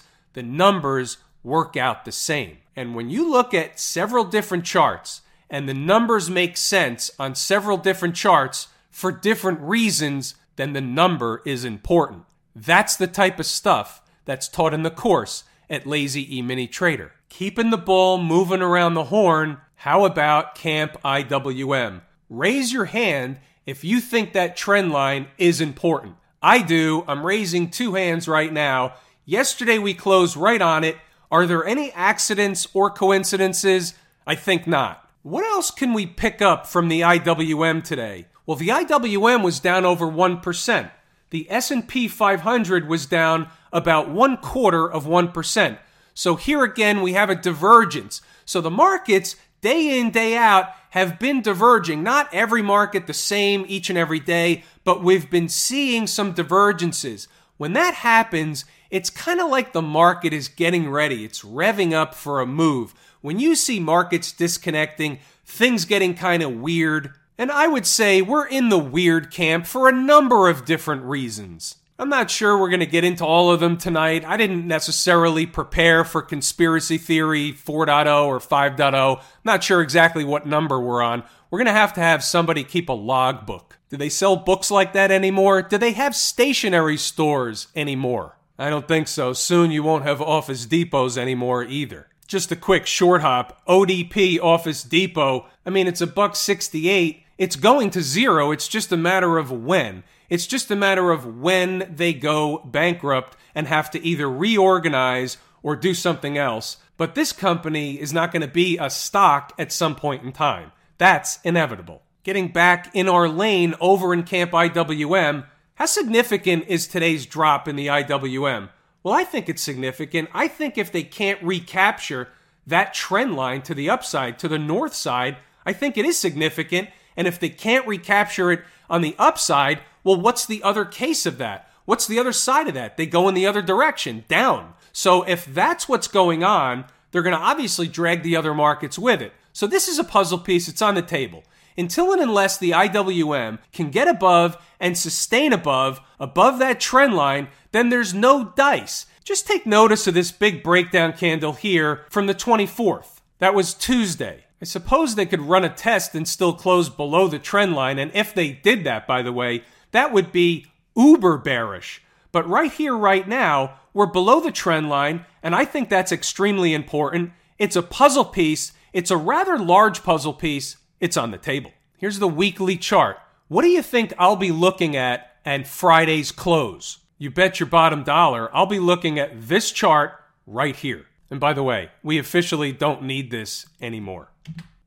the 0.38 0.42
numbers 0.44 1.18
work 1.42 1.76
out 1.76 2.04
the 2.04 2.12
same. 2.12 2.58
And 2.76 2.94
when 2.94 3.10
you 3.10 3.28
look 3.28 3.52
at 3.52 3.80
several 3.80 4.22
different 4.22 4.64
charts 4.64 5.22
and 5.50 5.68
the 5.68 5.74
numbers 5.74 6.30
make 6.30 6.56
sense 6.56 7.10
on 7.18 7.34
several 7.34 7.76
different 7.76 8.14
charts 8.14 8.68
for 8.88 9.10
different 9.10 9.58
reasons, 9.60 10.36
then 10.54 10.74
the 10.74 10.80
number 10.80 11.42
is 11.44 11.64
important. 11.64 12.22
That's 12.54 12.94
the 12.94 13.08
type 13.08 13.40
of 13.40 13.46
stuff 13.46 14.00
that's 14.26 14.46
taught 14.46 14.72
in 14.72 14.84
the 14.84 14.92
course 14.92 15.42
at 15.68 15.88
Lazy 15.88 16.38
E 16.38 16.40
Mini 16.40 16.68
Trader. 16.68 17.10
Keeping 17.28 17.70
the 17.70 17.76
ball 17.76 18.18
moving 18.18 18.62
around 18.62 18.94
the 18.94 19.04
horn, 19.04 19.58
how 19.74 20.04
about 20.04 20.54
Camp 20.54 20.96
IWM? 21.04 22.02
Raise 22.30 22.72
your 22.72 22.84
hand 22.84 23.38
if 23.66 23.82
you 23.82 24.00
think 24.00 24.34
that 24.34 24.56
trend 24.56 24.92
line 24.92 25.26
is 25.36 25.60
important. 25.60 26.14
I 26.40 26.62
do. 26.62 27.04
I'm 27.08 27.26
raising 27.26 27.70
two 27.70 27.94
hands 27.94 28.28
right 28.28 28.52
now. 28.52 28.94
Yesterday 29.28 29.78
we 29.78 29.92
closed 29.92 30.38
right 30.38 30.62
on 30.62 30.84
it. 30.84 30.96
Are 31.30 31.44
there 31.44 31.66
any 31.66 31.92
accidents 31.92 32.66
or 32.72 32.88
coincidences? 32.88 33.92
I 34.26 34.34
think 34.34 34.66
not. 34.66 35.06
What 35.20 35.44
else 35.44 35.70
can 35.70 35.92
we 35.92 36.06
pick 36.06 36.40
up 36.40 36.66
from 36.66 36.88
the 36.88 37.02
IWM 37.02 37.84
today? 37.84 38.28
Well, 38.46 38.56
the 38.56 38.68
IWM 38.68 39.44
was 39.44 39.60
down 39.60 39.84
over 39.84 40.06
1%. 40.06 40.90
The 41.28 41.46
S&P 41.50 42.08
500 42.08 42.88
was 42.88 43.04
down 43.04 43.50
about 43.70 44.08
one 44.08 44.38
quarter 44.38 44.90
of 44.90 45.04
1%. 45.04 45.78
So 46.14 46.36
here 46.36 46.64
again, 46.64 47.02
we 47.02 47.12
have 47.12 47.28
a 47.28 47.34
divergence. 47.34 48.22
So 48.46 48.62
the 48.62 48.70
markets, 48.70 49.36
day 49.60 50.00
in, 50.00 50.10
day 50.10 50.38
out, 50.38 50.70
have 50.92 51.18
been 51.18 51.42
diverging. 51.42 52.02
Not 52.02 52.32
every 52.32 52.62
market 52.62 53.06
the 53.06 53.12
same 53.12 53.66
each 53.68 53.90
and 53.90 53.98
every 53.98 54.20
day, 54.20 54.64
but 54.84 55.04
we've 55.04 55.28
been 55.28 55.50
seeing 55.50 56.06
some 56.06 56.32
divergences. 56.32 57.28
When 57.58 57.74
that 57.74 57.92
happens, 57.92 58.64
it's 58.90 59.10
kind 59.10 59.40
of 59.40 59.50
like 59.50 59.72
the 59.72 59.82
market 59.82 60.32
is 60.32 60.48
getting 60.48 60.90
ready. 60.90 61.24
It's 61.24 61.42
revving 61.42 61.92
up 61.92 62.14
for 62.14 62.40
a 62.40 62.46
move. 62.46 62.94
When 63.20 63.38
you 63.38 63.54
see 63.54 63.80
markets 63.80 64.32
disconnecting, 64.32 65.18
things 65.44 65.84
getting 65.84 66.14
kind 66.14 66.42
of 66.42 66.52
weird, 66.52 67.10
and 67.36 67.50
I 67.50 67.68
would 67.68 67.86
say 67.86 68.22
we're 68.22 68.46
in 68.46 68.68
the 68.68 68.78
weird 68.78 69.30
camp 69.30 69.66
for 69.66 69.88
a 69.88 69.92
number 69.92 70.48
of 70.48 70.64
different 70.64 71.02
reasons. 71.02 71.76
I'm 72.00 72.08
not 72.08 72.30
sure 72.30 72.56
we're 72.56 72.68
going 72.68 72.78
to 72.78 72.86
get 72.86 73.02
into 73.02 73.24
all 73.24 73.50
of 73.50 73.58
them 73.58 73.76
tonight. 73.76 74.24
I 74.24 74.36
didn't 74.36 74.68
necessarily 74.68 75.46
prepare 75.46 76.04
for 76.04 76.22
conspiracy 76.22 76.96
theory 76.96 77.52
4.0 77.52 78.26
or 78.26 78.38
5.0. 78.38 79.20
Not 79.42 79.64
sure 79.64 79.82
exactly 79.82 80.22
what 80.22 80.46
number 80.46 80.78
we're 80.78 81.02
on. 81.02 81.24
We're 81.50 81.58
going 81.58 81.66
to 81.66 81.72
have 81.72 81.94
to 81.94 82.00
have 82.00 82.22
somebody 82.22 82.62
keep 82.62 82.88
a 82.88 82.92
logbook. 82.92 83.78
Do 83.90 83.96
they 83.96 84.10
sell 84.10 84.36
books 84.36 84.70
like 84.70 84.92
that 84.92 85.10
anymore? 85.10 85.60
Do 85.62 85.76
they 85.76 85.92
have 85.92 86.14
stationery 86.14 86.98
stores 86.98 87.66
anymore? 87.74 88.37
I 88.58 88.70
don't 88.70 88.88
think 88.88 89.06
so. 89.06 89.32
Soon 89.32 89.70
you 89.70 89.82
won't 89.82 90.04
have 90.04 90.20
Office 90.20 90.66
Depots 90.66 91.16
anymore 91.16 91.62
either. 91.64 92.08
Just 92.26 92.50
a 92.50 92.56
quick 92.56 92.86
short 92.86 93.22
hop. 93.22 93.64
ODP 93.66 94.40
Office 94.40 94.82
Depot. 94.82 95.46
I 95.64 95.70
mean, 95.70 95.86
it's 95.86 96.00
a 96.00 96.06
buck 96.06 96.34
68. 96.34 97.24
It's 97.38 97.56
going 97.56 97.90
to 97.90 98.02
zero. 98.02 98.50
It's 98.50 98.66
just 98.66 98.90
a 98.90 98.96
matter 98.96 99.38
of 99.38 99.52
when. 99.52 100.02
It's 100.28 100.46
just 100.46 100.70
a 100.70 100.76
matter 100.76 101.10
of 101.10 101.38
when 101.38 101.94
they 101.94 102.12
go 102.12 102.58
bankrupt 102.58 103.36
and 103.54 103.68
have 103.68 103.90
to 103.92 104.04
either 104.04 104.28
reorganize 104.28 105.38
or 105.62 105.76
do 105.76 105.94
something 105.94 106.36
else. 106.36 106.78
But 106.96 107.14
this 107.14 107.32
company 107.32 108.00
is 108.00 108.12
not 108.12 108.32
going 108.32 108.42
to 108.42 108.48
be 108.48 108.76
a 108.76 108.90
stock 108.90 109.52
at 109.56 109.72
some 109.72 109.94
point 109.94 110.24
in 110.24 110.32
time. 110.32 110.72
That's 110.98 111.38
inevitable. 111.44 112.02
Getting 112.24 112.48
back 112.48 112.90
in 112.92 113.08
our 113.08 113.28
lane 113.28 113.74
over 113.80 114.12
in 114.12 114.24
Camp 114.24 114.50
IWM, 114.50 115.46
how 115.78 115.86
significant 115.86 116.64
is 116.66 116.88
today's 116.88 117.24
drop 117.24 117.68
in 117.68 117.76
the 117.76 117.86
IWM? 117.86 118.68
Well, 119.04 119.14
I 119.14 119.22
think 119.22 119.48
it's 119.48 119.62
significant. 119.62 120.28
I 120.34 120.48
think 120.48 120.76
if 120.76 120.90
they 120.90 121.04
can't 121.04 121.40
recapture 121.40 122.30
that 122.66 122.92
trend 122.92 123.36
line 123.36 123.62
to 123.62 123.74
the 123.74 123.88
upside, 123.88 124.40
to 124.40 124.48
the 124.48 124.58
north 124.58 124.92
side, 124.92 125.36
I 125.64 125.72
think 125.72 125.96
it 125.96 126.04
is 126.04 126.18
significant. 126.18 126.88
And 127.16 127.28
if 127.28 127.38
they 127.38 127.48
can't 127.48 127.86
recapture 127.86 128.50
it 128.50 128.64
on 128.90 129.02
the 129.02 129.14
upside, 129.20 129.78
well, 130.02 130.20
what's 130.20 130.44
the 130.44 130.64
other 130.64 130.84
case 130.84 131.26
of 131.26 131.38
that? 131.38 131.70
What's 131.84 132.08
the 132.08 132.18
other 132.18 132.32
side 132.32 132.66
of 132.66 132.74
that? 132.74 132.96
They 132.96 133.06
go 133.06 133.28
in 133.28 133.36
the 133.36 133.46
other 133.46 133.62
direction, 133.62 134.24
down. 134.26 134.74
So 134.92 135.22
if 135.22 135.46
that's 135.46 135.88
what's 135.88 136.08
going 136.08 136.42
on, 136.42 136.86
they're 137.12 137.22
going 137.22 137.36
to 137.36 137.42
obviously 137.42 137.86
drag 137.86 138.24
the 138.24 138.34
other 138.34 138.52
markets 138.52 138.98
with 138.98 139.22
it. 139.22 139.32
So 139.52 139.68
this 139.68 139.86
is 139.86 140.00
a 140.00 140.04
puzzle 140.04 140.38
piece. 140.38 140.66
It's 140.66 140.82
on 140.82 140.96
the 140.96 141.02
table. 141.02 141.44
Until 141.78 142.12
and 142.12 142.20
unless 142.20 142.58
the 142.58 142.72
IWM 142.72 143.60
can 143.72 143.90
get 143.90 144.08
above 144.08 144.56
and 144.80 144.98
sustain 144.98 145.52
above, 145.52 146.00
above 146.18 146.58
that 146.58 146.80
trend 146.80 147.14
line, 147.14 147.48
then 147.70 147.88
there's 147.88 148.12
no 148.12 148.52
dice. 148.56 149.06
Just 149.22 149.46
take 149.46 149.64
notice 149.64 150.08
of 150.08 150.14
this 150.14 150.32
big 150.32 150.64
breakdown 150.64 151.12
candle 151.12 151.52
here 151.52 152.04
from 152.10 152.26
the 152.26 152.34
24th. 152.34 153.20
That 153.38 153.54
was 153.54 153.74
Tuesday. 153.74 154.46
I 154.60 154.64
suppose 154.64 155.14
they 155.14 155.26
could 155.26 155.42
run 155.42 155.64
a 155.64 155.68
test 155.68 156.16
and 156.16 156.26
still 156.26 156.52
close 156.52 156.88
below 156.88 157.28
the 157.28 157.38
trend 157.38 157.76
line, 157.76 158.00
and 158.00 158.10
if 158.12 158.34
they 158.34 158.50
did 158.50 158.82
that, 158.82 159.06
by 159.06 159.22
the 159.22 159.32
way, 159.32 159.62
that 159.92 160.12
would 160.12 160.32
be 160.32 160.66
uber 160.96 161.38
bearish. 161.38 162.02
But 162.32 162.48
right 162.48 162.72
here, 162.72 162.96
right 162.96 163.28
now, 163.28 163.78
we're 163.94 164.06
below 164.06 164.40
the 164.40 164.50
trend 164.50 164.88
line, 164.88 165.26
and 165.44 165.54
I 165.54 165.64
think 165.64 165.88
that's 165.88 166.10
extremely 166.10 166.74
important. 166.74 167.30
It's 167.56 167.76
a 167.76 167.82
puzzle 167.82 168.24
piece, 168.24 168.72
it's 168.92 169.12
a 169.12 169.16
rather 169.16 169.56
large 169.56 170.02
puzzle 170.02 170.34
piece. 170.34 170.76
It's 171.00 171.16
on 171.16 171.30
the 171.30 171.38
table. 171.38 171.72
Here's 171.96 172.18
the 172.18 172.28
weekly 172.28 172.76
chart. 172.76 173.18
What 173.48 173.62
do 173.62 173.68
you 173.68 173.82
think 173.82 174.12
I'll 174.18 174.36
be 174.36 174.50
looking 174.50 174.96
at 174.96 175.36
at 175.44 175.66
Friday's 175.66 176.32
close? 176.32 176.98
You 177.18 177.30
bet 177.30 177.58
your 177.60 177.68
bottom 177.68 178.04
dollar 178.04 178.54
I'll 178.54 178.66
be 178.66 178.78
looking 178.78 179.18
at 179.18 179.48
this 179.48 179.70
chart 179.70 180.12
right 180.46 180.76
here. 180.76 181.06
And 181.30 181.38
by 181.38 181.52
the 181.52 181.62
way, 181.62 181.90
we 182.02 182.18
officially 182.18 182.72
don't 182.72 183.02
need 183.02 183.30
this 183.30 183.66
anymore. 183.80 184.30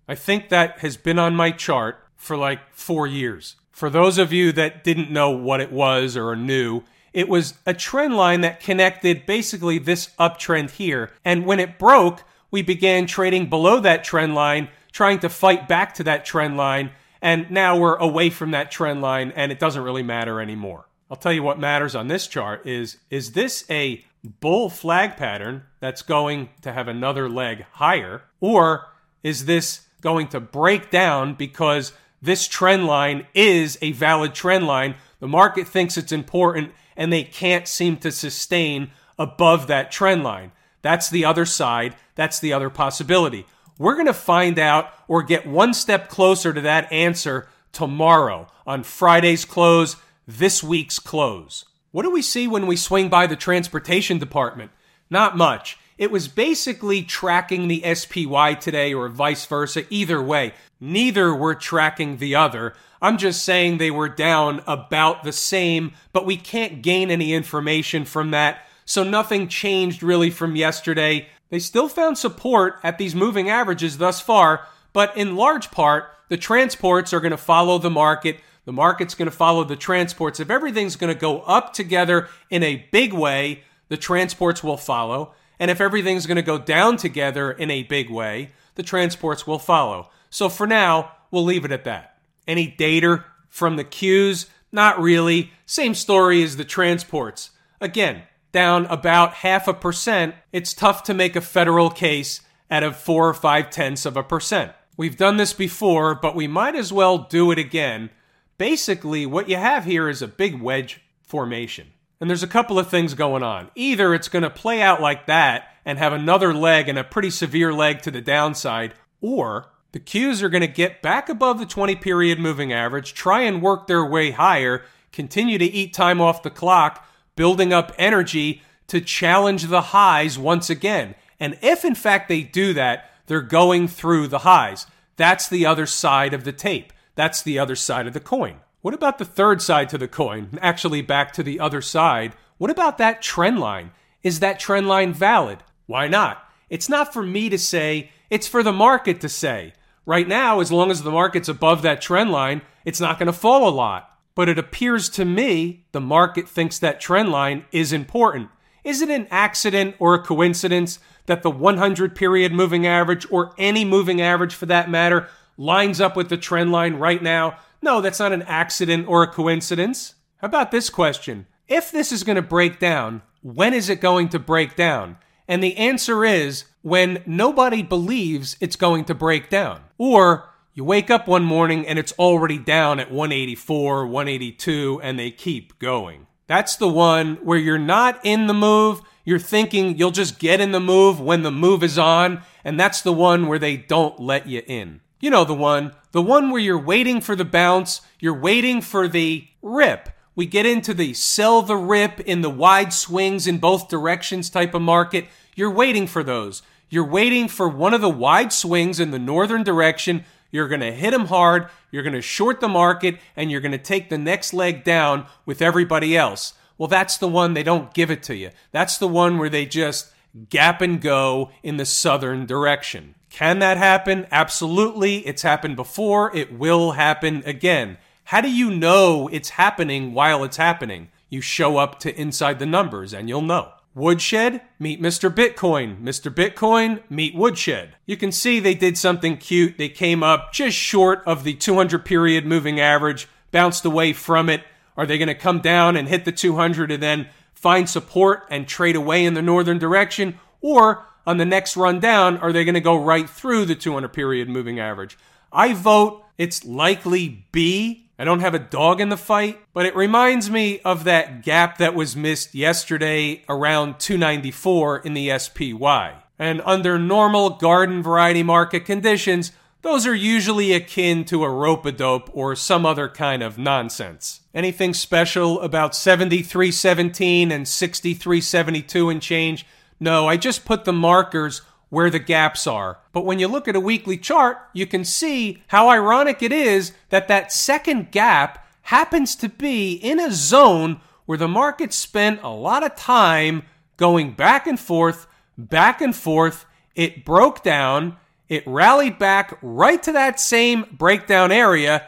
I 0.07 0.15
think 0.15 0.49
that 0.49 0.79
has 0.79 0.97
been 0.97 1.19
on 1.19 1.35
my 1.35 1.51
chart 1.51 1.97
for 2.17 2.35
like 2.35 2.59
four 2.73 3.07
years. 3.07 3.55
For 3.71 3.89
those 3.89 4.17
of 4.17 4.33
you 4.33 4.51
that 4.53 4.83
didn't 4.83 5.11
know 5.11 5.29
what 5.31 5.61
it 5.61 5.71
was 5.71 6.17
or 6.17 6.29
are 6.29 6.35
new, 6.35 6.83
it 7.13 7.29
was 7.29 7.55
a 7.65 7.73
trend 7.73 8.15
line 8.15 8.41
that 8.41 8.59
connected 8.59 9.25
basically 9.25 9.77
this 9.77 10.09
uptrend 10.19 10.71
here. 10.71 11.11
And 11.23 11.45
when 11.45 11.59
it 11.59 11.79
broke, 11.79 12.23
we 12.51 12.61
began 12.61 13.05
trading 13.05 13.49
below 13.49 13.79
that 13.79 14.03
trend 14.03 14.35
line, 14.35 14.69
trying 14.91 15.19
to 15.19 15.29
fight 15.29 15.67
back 15.67 15.93
to 15.95 16.03
that 16.03 16.25
trend 16.25 16.57
line. 16.57 16.91
And 17.21 17.49
now 17.51 17.77
we're 17.77 17.95
away 17.95 18.29
from 18.29 18.51
that 18.51 18.71
trend 18.71 19.01
line 19.01 19.31
and 19.35 19.51
it 19.51 19.59
doesn't 19.59 19.83
really 19.83 20.03
matter 20.03 20.41
anymore. 20.41 20.87
I'll 21.09 21.17
tell 21.17 21.33
you 21.33 21.43
what 21.43 21.59
matters 21.59 21.93
on 21.93 22.07
this 22.07 22.27
chart 22.27 22.65
is 22.65 22.97
is 23.09 23.33
this 23.33 23.65
a 23.69 24.03
bull 24.39 24.69
flag 24.69 25.17
pattern 25.17 25.63
that's 25.79 26.01
going 26.01 26.49
to 26.61 26.71
have 26.71 26.87
another 26.87 27.29
leg 27.29 27.65
higher 27.73 28.21
or 28.39 28.87
is 29.23 29.45
this 29.45 29.87
going 30.01 30.27
to 30.29 30.39
break 30.39 30.89
down 30.89 31.33
because 31.33 31.93
this 32.21 32.47
trend 32.47 32.85
line 32.85 33.27
is 33.33 33.77
a 33.81 33.91
valid 33.91 34.33
trend 34.33 34.67
line. 34.67 34.95
The 35.19 35.27
market 35.27 35.67
thinks 35.67 35.97
it's 35.97 36.11
important 36.11 36.71
and 36.95 37.11
they 37.11 37.23
can't 37.23 37.67
seem 37.67 37.97
to 37.97 38.11
sustain 38.11 38.91
above 39.17 39.67
that 39.67 39.91
trend 39.91 40.23
line. 40.23 40.51
That's 40.81 41.09
the 41.09 41.25
other 41.25 41.45
side. 41.45 41.95
That's 42.15 42.39
the 42.39 42.53
other 42.53 42.69
possibility. 42.69 43.45
We're 43.81 43.95
going 43.95 44.05
to 44.05 44.13
find 44.13 44.59
out 44.59 44.93
or 45.07 45.23
get 45.23 45.47
one 45.47 45.73
step 45.73 46.07
closer 46.07 46.53
to 46.53 46.61
that 46.61 46.91
answer 46.91 47.47
tomorrow 47.71 48.45
on 48.67 48.83
Friday's 48.83 49.43
close, 49.43 49.95
this 50.27 50.61
week's 50.61 50.99
close. 50.99 51.65
What 51.89 52.03
do 52.03 52.11
we 52.11 52.21
see 52.21 52.47
when 52.47 52.67
we 52.67 52.75
swing 52.75 53.09
by 53.09 53.25
the 53.25 53.35
transportation 53.35 54.19
department? 54.19 54.69
Not 55.09 55.35
much. 55.35 55.79
It 55.97 56.11
was 56.11 56.27
basically 56.27 57.01
tracking 57.01 57.67
the 57.67 57.81
SPY 57.95 58.53
today 58.53 58.93
or 58.93 59.09
vice 59.09 59.47
versa. 59.47 59.83
Either 59.89 60.21
way, 60.21 60.53
neither 60.79 61.33
were 61.33 61.55
tracking 61.55 62.17
the 62.17 62.35
other. 62.35 62.75
I'm 63.01 63.17
just 63.17 63.43
saying 63.43 63.79
they 63.79 63.89
were 63.89 64.09
down 64.09 64.61
about 64.67 65.23
the 65.23 65.33
same, 65.33 65.93
but 66.13 66.27
we 66.27 66.37
can't 66.37 66.83
gain 66.83 67.09
any 67.09 67.33
information 67.33 68.05
from 68.05 68.29
that. 68.29 68.67
So 68.85 69.03
nothing 69.03 69.47
changed 69.47 70.03
really 70.03 70.29
from 70.29 70.55
yesterday. 70.55 71.29
They 71.51 71.59
still 71.59 71.89
found 71.89 72.17
support 72.17 72.79
at 72.81 72.97
these 72.97 73.13
moving 73.13 73.49
averages 73.49 73.99
thus 73.99 74.21
far, 74.21 74.65
but 74.93 75.15
in 75.15 75.35
large 75.35 75.69
part, 75.69 76.05
the 76.29 76.37
transports 76.37 77.13
are 77.13 77.19
going 77.19 77.31
to 77.31 77.37
follow 77.37 77.77
the 77.77 77.89
market. 77.89 78.39
The 78.63 78.71
market's 78.71 79.15
going 79.15 79.29
to 79.29 79.35
follow 79.35 79.65
the 79.65 79.75
transports. 79.75 80.39
If 80.39 80.49
everything's 80.49 80.95
going 80.95 81.13
to 81.13 81.19
go 81.19 81.41
up 81.41 81.73
together 81.73 82.29
in 82.49 82.63
a 82.63 82.87
big 82.91 83.11
way, 83.11 83.63
the 83.89 83.97
transports 83.97 84.63
will 84.63 84.77
follow. 84.77 85.33
And 85.59 85.69
if 85.69 85.81
everything's 85.81 86.25
going 86.25 86.37
to 86.37 86.41
go 86.41 86.57
down 86.57 86.95
together 86.95 87.51
in 87.51 87.69
a 87.69 87.83
big 87.83 88.09
way, 88.09 88.51
the 88.75 88.83
transports 88.83 89.45
will 89.45 89.59
follow. 89.59 90.09
So 90.29 90.47
for 90.47 90.65
now, 90.65 91.11
we'll 91.31 91.43
leave 91.43 91.65
it 91.65 91.71
at 91.71 91.83
that. 91.83 92.17
Any 92.47 92.67
data 92.67 93.25
From 93.49 93.75
the 93.75 93.83
Qs, 93.83 94.47
not 94.71 95.01
really. 95.01 95.51
Same 95.65 95.93
story 95.93 96.41
as 96.41 96.55
the 96.55 96.63
transports. 96.63 97.51
Again, 97.81 98.23
down 98.51 98.85
about 98.87 99.35
half 99.35 99.67
a 99.67 99.73
percent. 99.73 100.35
It's 100.51 100.73
tough 100.73 101.03
to 101.03 101.13
make 101.13 101.35
a 101.35 101.41
federal 101.41 101.89
case 101.89 102.41
out 102.69 102.83
of 102.83 102.95
four 102.95 103.27
or 103.27 103.33
five 103.33 103.69
tenths 103.69 104.05
of 104.05 104.17
a 104.17 104.23
percent. 104.23 104.71
We've 104.97 105.17
done 105.17 105.37
this 105.37 105.53
before, 105.53 106.15
but 106.15 106.35
we 106.35 106.47
might 106.47 106.75
as 106.75 106.93
well 106.93 107.19
do 107.19 107.51
it 107.51 107.57
again. 107.57 108.09
Basically, 108.57 109.25
what 109.25 109.49
you 109.49 109.55
have 109.55 109.85
here 109.85 110.07
is 110.07 110.21
a 110.21 110.27
big 110.27 110.61
wedge 110.61 111.01
formation. 111.23 111.87
And 112.19 112.29
there's 112.29 112.43
a 112.43 112.47
couple 112.47 112.77
of 112.77 112.87
things 112.87 113.15
going 113.15 113.41
on. 113.41 113.71
Either 113.73 114.13
it's 114.13 114.27
going 114.27 114.43
to 114.43 114.49
play 114.49 114.81
out 114.81 115.01
like 115.01 115.25
that 115.25 115.69
and 115.83 115.97
have 115.97 116.13
another 116.13 116.53
leg 116.53 116.87
and 116.87 116.99
a 116.99 117.03
pretty 117.03 117.31
severe 117.31 117.73
leg 117.73 118.01
to 118.03 118.11
the 118.11 118.21
downside, 118.21 118.93
or 119.21 119.71
the 119.91 119.99
Qs 119.99 120.43
are 120.43 120.49
going 120.49 120.61
to 120.61 120.67
get 120.67 121.01
back 121.01 121.29
above 121.29 121.57
the 121.57 121.65
20 121.65 121.95
period 121.95 122.39
moving 122.39 122.71
average, 122.71 123.13
try 123.13 123.41
and 123.41 123.61
work 123.61 123.87
their 123.87 124.05
way 124.05 124.31
higher, 124.31 124.83
continue 125.11 125.57
to 125.57 125.65
eat 125.65 125.93
time 125.93 126.21
off 126.21 126.43
the 126.43 126.51
clock, 126.51 127.05
building 127.41 127.73
up 127.73 127.91
energy 127.97 128.61
to 128.85 129.01
challenge 129.01 129.63
the 129.63 129.81
highs 129.81 130.37
once 130.37 130.69
again. 130.69 131.15
And 131.39 131.57
if 131.63 131.83
in 131.83 131.95
fact 131.95 132.29
they 132.29 132.43
do 132.43 132.71
that, 132.75 133.09
they're 133.25 133.41
going 133.41 133.87
through 133.87 134.27
the 134.27 134.45
highs. 134.45 134.85
That's 135.15 135.49
the 135.49 135.65
other 135.65 135.87
side 135.87 136.35
of 136.35 136.43
the 136.43 136.51
tape. 136.51 136.93
That's 137.15 137.41
the 137.41 137.57
other 137.57 137.75
side 137.75 138.05
of 138.05 138.13
the 138.13 138.19
coin. 138.19 138.57
What 138.81 138.93
about 138.93 139.17
the 139.17 139.25
third 139.25 139.59
side 139.59 139.89
to 139.89 139.97
the 139.97 140.07
coin? 140.07 140.59
Actually, 140.61 141.01
back 141.01 141.33
to 141.33 141.41
the 141.41 141.59
other 141.59 141.81
side. 141.81 142.33
What 142.59 142.69
about 142.69 142.99
that 142.99 143.23
trend 143.23 143.57
line? 143.57 143.89
Is 144.21 144.39
that 144.41 144.59
trend 144.59 144.87
line 144.87 145.11
valid? 145.11 145.63
Why 145.87 146.07
not? 146.07 146.47
It's 146.69 146.89
not 146.89 147.11
for 147.11 147.23
me 147.23 147.49
to 147.49 147.57
say, 147.57 148.11
it's 148.29 148.47
for 148.47 148.61
the 148.61 148.71
market 148.71 149.19
to 149.21 149.29
say. 149.29 149.73
Right 150.05 150.27
now, 150.27 150.59
as 150.59 150.71
long 150.71 150.91
as 150.91 151.01
the 151.01 151.09
market's 151.09 151.49
above 151.49 151.81
that 151.81 152.03
trend 152.03 152.31
line, 152.31 152.61
it's 152.85 153.01
not 153.01 153.17
going 153.17 153.25
to 153.25 153.33
fall 153.33 153.67
a 153.67 153.73
lot. 153.73 154.10
But 154.35 154.49
it 154.49 154.57
appears 154.57 155.09
to 155.09 155.25
me 155.25 155.85
the 155.91 156.01
market 156.01 156.47
thinks 156.47 156.79
that 156.79 157.01
trend 157.01 157.31
line 157.31 157.65
is 157.71 157.91
important. 157.91 158.49
Is 158.83 159.01
it 159.01 159.09
an 159.09 159.27
accident 159.29 159.95
or 159.99 160.13
a 160.13 160.23
coincidence 160.23 160.99
that 161.25 161.43
the 161.43 161.51
100 161.51 162.15
period 162.15 162.51
moving 162.51 162.87
average, 162.87 163.25
or 163.31 163.53
any 163.57 163.85
moving 163.85 164.21
average 164.21 164.55
for 164.55 164.65
that 164.65 164.89
matter, 164.89 165.27
lines 165.57 166.01
up 166.01 166.15
with 166.15 166.29
the 166.29 166.37
trend 166.37 166.71
line 166.71 166.95
right 166.95 167.21
now? 167.21 167.57
No, 167.81 168.01
that's 168.01 168.19
not 168.19 168.31
an 168.31 168.41
accident 168.43 169.07
or 169.07 169.23
a 169.23 169.27
coincidence. 169.27 170.15
How 170.37 170.47
about 170.47 170.71
this 170.71 170.89
question? 170.89 171.45
If 171.67 171.91
this 171.91 172.11
is 172.11 172.23
going 172.23 172.37
to 172.37 172.41
break 172.41 172.79
down, 172.79 173.21
when 173.41 173.73
is 173.73 173.89
it 173.89 174.01
going 174.01 174.29
to 174.29 174.39
break 174.39 174.75
down? 174.75 175.17
And 175.47 175.63
the 175.63 175.77
answer 175.77 176.23
is 176.25 176.65
when 176.81 177.21
nobody 177.25 177.83
believes 177.83 178.57
it's 178.59 178.75
going 178.75 179.05
to 179.05 179.13
break 179.13 179.49
down. 179.49 179.81
Or 179.97 180.49
you 180.73 180.83
wake 180.85 181.09
up 181.09 181.27
one 181.27 181.43
morning 181.43 181.85
and 181.85 181.99
it's 181.99 182.13
already 182.13 182.57
down 182.57 182.99
at 182.99 183.11
184, 183.11 184.07
182, 184.07 185.01
and 185.03 185.19
they 185.19 185.29
keep 185.29 185.77
going. 185.79 186.27
That's 186.47 186.75
the 186.77 186.87
one 186.87 187.35
where 187.43 187.57
you're 187.57 187.77
not 187.77 188.19
in 188.23 188.47
the 188.47 188.53
move. 188.53 189.01
You're 189.25 189.39
thinking 189.39 189.97
you'll 189.97 190.11
just 190.11 190.39
get 190.39 190.61
in 190.61 190.71
the 190.71 190.79
move 190.79 191.19
when 191.19 191.43
the 191.43 191.51
move 191.51 191.83
is 191.83 191.97
on. 191.97 192.43
And 192.63 192.79
that's 192.79 193.01
the 193.01 193.13
one 193.13 193.47
where 193.47 193.59
they 193.59 193.77
don't 193.77 194.19
let 194.19 194.47
you 194.47 194.61
in. 194.65 195.01
You 195.19 195.29
know 195.29 195.43
the 195.43 195.53
one, 195.53 195.93
the 196.13 196.21
one 196.21 196.49
where 196.49 196.61
you're 196.61 196.79
waiting 196.79 197.21
for 197.21 197.35
the 197.35 197.45
bounce, 197.45 198.01
you're 198.19 198.39
waiting 198.39 198.81
for 198.81 199.07
the 199.07 199.47
rip. 199.61 200.09
We 200.35 200.45
get 200.45 200.65
into 200.65 200.93
the 200.93 201.13
sell 201.13 201.61
the 201.61 201.75
rip 201.75 202.21
in 202.21 202.41
the 202.41 202.49
wide 202.49 202.93
swings 202.93 203.45
in 203.45 203.57
both 203.57 203.89
directions 203.89 204.49
type 204.49 204.73
of 204.73 204.81
market. 204.81 205.27
You're 205.55 205.71
waiting 205.71 206.07
for 206.07 206.23
those. 206.23 206.63
You're 206.89 207.05
waiting 207.05 207.47
for 207.47 207.69
one 207.69 207.93
of 207.93 208.01
the 208.01 208.09
wide 208.09 208.51
swings 208.51 208.99
in 208.99 209.11
the 209.11 209.19
northern 209.19 209.63
direction. 209.63 210.25
You're 210.51 210.67
going 210.67 210.81
to 210.81 210.91
hit 210.91 211.11
them 211.11 211.27
hard. 211.27 211.67
You're 211.89 212.03
going 212.03 212.13
to 212.13 212.21
short 212.21 212.59
the 212.59 212.67
market 212.67 213.17
and 213.35 213.49
you're 213.49 213.61
going 213.61 213.71
to 213.71 213.77
take 213.77 214.09
the 214.09 214.17
next 214.17 214.53
leg 214.53 214.83
down 214.83 215.25
with 215.45 215.61
everybody 215.61 216.15
else. 216.15 216.53
Well, 216.77 216.87
that's 216.87 217.17
the 217.17 217.27
one 217.27 217.53
they 217.53 217.63
don't 217.63 217.93
give 217.93 218.11
it 218.11 218.23
to 218.23 218.35
you. 218.35 218.51
That's 218.71 218.97
the 218.97 219.07
one 219.07 219.37
where 219.37 219.49
they 219.49 219.65
just 219.65 220.11
gap 220.49 220.81
and 220.81 221.01
go 221.01 221.51
in 221.63 221.77
the 221.77 221.85
southern 221.85 222.45
direction. 222.45 223.15
Can 223.29 223.59
that 223.59 223.77
happen? 223.77 224.27
Absolutely. 224.31 225.25
It's 225.27 225.41
happened 225.41 225.75
before. 225.75 226.35
It 226.35 226.51
will 226.51 226.93
happen 226.93 227.43
again. 227.45 227.97
How 228.25 228.41
do 228.41 228.51
you 228.51 228.69
know 228.69 229.29
it's 229.31 229.49
happening 229.49 230.13
while 230.13 230.43
it's 230.43 230.57
happening? 230.57 231.09
You 231.29 231.41
show 231.41 231.77
up 231.77 231.99
to 231.99 232.19
inside 232.19 232.59
the 232.59 232.65
numbers 232.65 233.13
and 233.13 233.29
you'll 233.29 233.41
know. 233.41 233.71
Woodshed, 233.93 234.61
meet 234.79 235.01
Mr. 235.01 235.29
Bitcoin. 235.29 236.01
Mr. 236.01 236.33
Bitcoin, 236.33 237.01
meet 237.09 237.35
Woodshed. 237.35 237.95
You 238.05 238.15
can 238.15 238.31
see 238.31 238.59
they 238.59 238.73
did 238.73 238.97
something 238.97 239.37
cute. 239.37 239.77
They 239.77 239.89
came 239.89 240.23
up 240.23 240.53
just 240.53 240.77
short 240.77 241.21
of 241.25 241.43
the 241.43 241.53
200 241.55 242.05
period 242.05 242.45
moving 242.45 242.79
average, 242.79 243.27
bounced 243.51 243.83
away 243.83 244.13
from 244.13 244.49
it. 244.49 244.63
Are 244.95 245.05
they 245.05 245.17
going 245.17 245.27
to 245.27 245.35
come 245.35 245.59
down 245.59 245.97
and 245.97 246.07
hit 246.07 246.23
the 246.23 246.31
200 246.31 246.91
and 246.91 247.03
then 247.03 247.27
find 247.53 247.89
support 247.89 248.43
and 248.49 248.67
trade 248.67 248.95
away 248.95 249.25
in 249.25 249.33
the 249.33 249.41
northern 249.41 249.77
direction? 249.77 250.39
Or 250.61 251.05
on 251.27 251.37
the 251.37 251.45
next 251.45 251.75
run 251.75 251.99
down, 251.99 252.37
are 252.37 252.53
they 252.53 252.63
going 252.63 252.75
to 252.75 252.81
go 252.81 252.95
right 252.95 253.29
through 253.29 253.65
the 253.65 253.75
200 253.75 254.09
period 254.09 254.47
moving 254.47 254.79
average? 254.79 255.17
I 255.51 255.73
vote 255.73 256.23
it's 256.37 256.63
likely 256.65 257.45
B. 257.51 258.09
I 258.21 258.23
don't 258.23 258.41
have 258.41 258.53
a 258.53 258.59
dog 258.59 259.01
in 259.01 259.09
the 259.09 259.17
fight, 259.17 259.59
but 259.73 259.87
it 259.87 259.95
reminds 259.95 260.47
me 260.47 260.79
of 260.81 261.05
that 261.05 261.41
gap 261.41 261.79
that 261.79 261.95
was 261.95 262.15
missed 262.15 262.53
yesterday 262.53 263.43
around 263.49 263.99
294 263.99 264.99
in 264.99 265.15
the 265.15 265.35
SPY. 265.39 266.13
And 266.37 266.61
under 266.63 266.99
normal 266.99 267.49
garden 267.49 268.03
variety 268.03 268.43
market 268.43 268.85
conditions, 268.85 269.51
those 269.81 270.05
are 270.05 270.13
usually 270.13 270.71
akin 270.71 271.25
to 271.25 271.43
a 271.43 271.49
rope 271.49 271.83
a 271.87 271.91
dope 271.91 272.29
or 272.31 272.55
some 272.55 272.85
other 272.85 273.09
kind 273.09 273.41
of 273.41 273.57
nonsense. 273.57 274.41
Anything 274.53 274.93
special 274.93 275.59
about 275.59 275.95
7317 275.95 277.51
and 277.51 277.67
6372 277.67 279.09
and 279.09 279.19
change? 279.19 279.65
No, 279.99 280.27
I 280.27 280.37
just 280.37 280.63
put 280.63 280.85
the 280.85 280.93
markers 280.93 281.63
where 281.91 282.09
the 282.09 282.19
gaps 282.19 282.65
are. 282.65 282.97
But 283.11 283.25
when 283.25 283.37
you 283.37 283.49
look 283.49 283.67
at 283.67 283.75
a 283.75 283.79
weekly 283.79 284.17
chart, 284.17 284.57
you 284.73 284.87
can 284.87 285.03
see 285.03 285.61
how 285.67 285.89
ironic 285.89 286.41
it 286.41 286.53
is 286.53 286.93
that 287.09 287.27
that 287.27 287.51
second 287.51 288.11
gap 288.11 288.65
happens 288.83 289.35
to 289.35 289.49
be 289.49 289.93
in 289.93 290.17
a 290.17 290.31
zone 290.31 291.01
where 291.25 291.37
the 291.37 291.49
market 291.49 291.93
spent 291.93 292.41
a 292.41 292.49
lot 292.49 292.83
of 292.83 292.95
time 292.95 293.63
going 293.97 294.31
back 294.31 294.65
and 294.65 294.79
forth, 294.79 295.27
back 295.57 296.01
and 296.01 296.15
forth. 296.15 296.65
It 296.95 297.25
broke 297.25 297.61
down, 297.61 298.15
it 298.47 298.65
rallied 298.65 299.19
back 299.19 299.57
right 299.61 300.01
to 300.03 300.13
that 300.13 300.39
same 300.39 300.85
breakdown 300.93 301.51
area, 301.51 302.07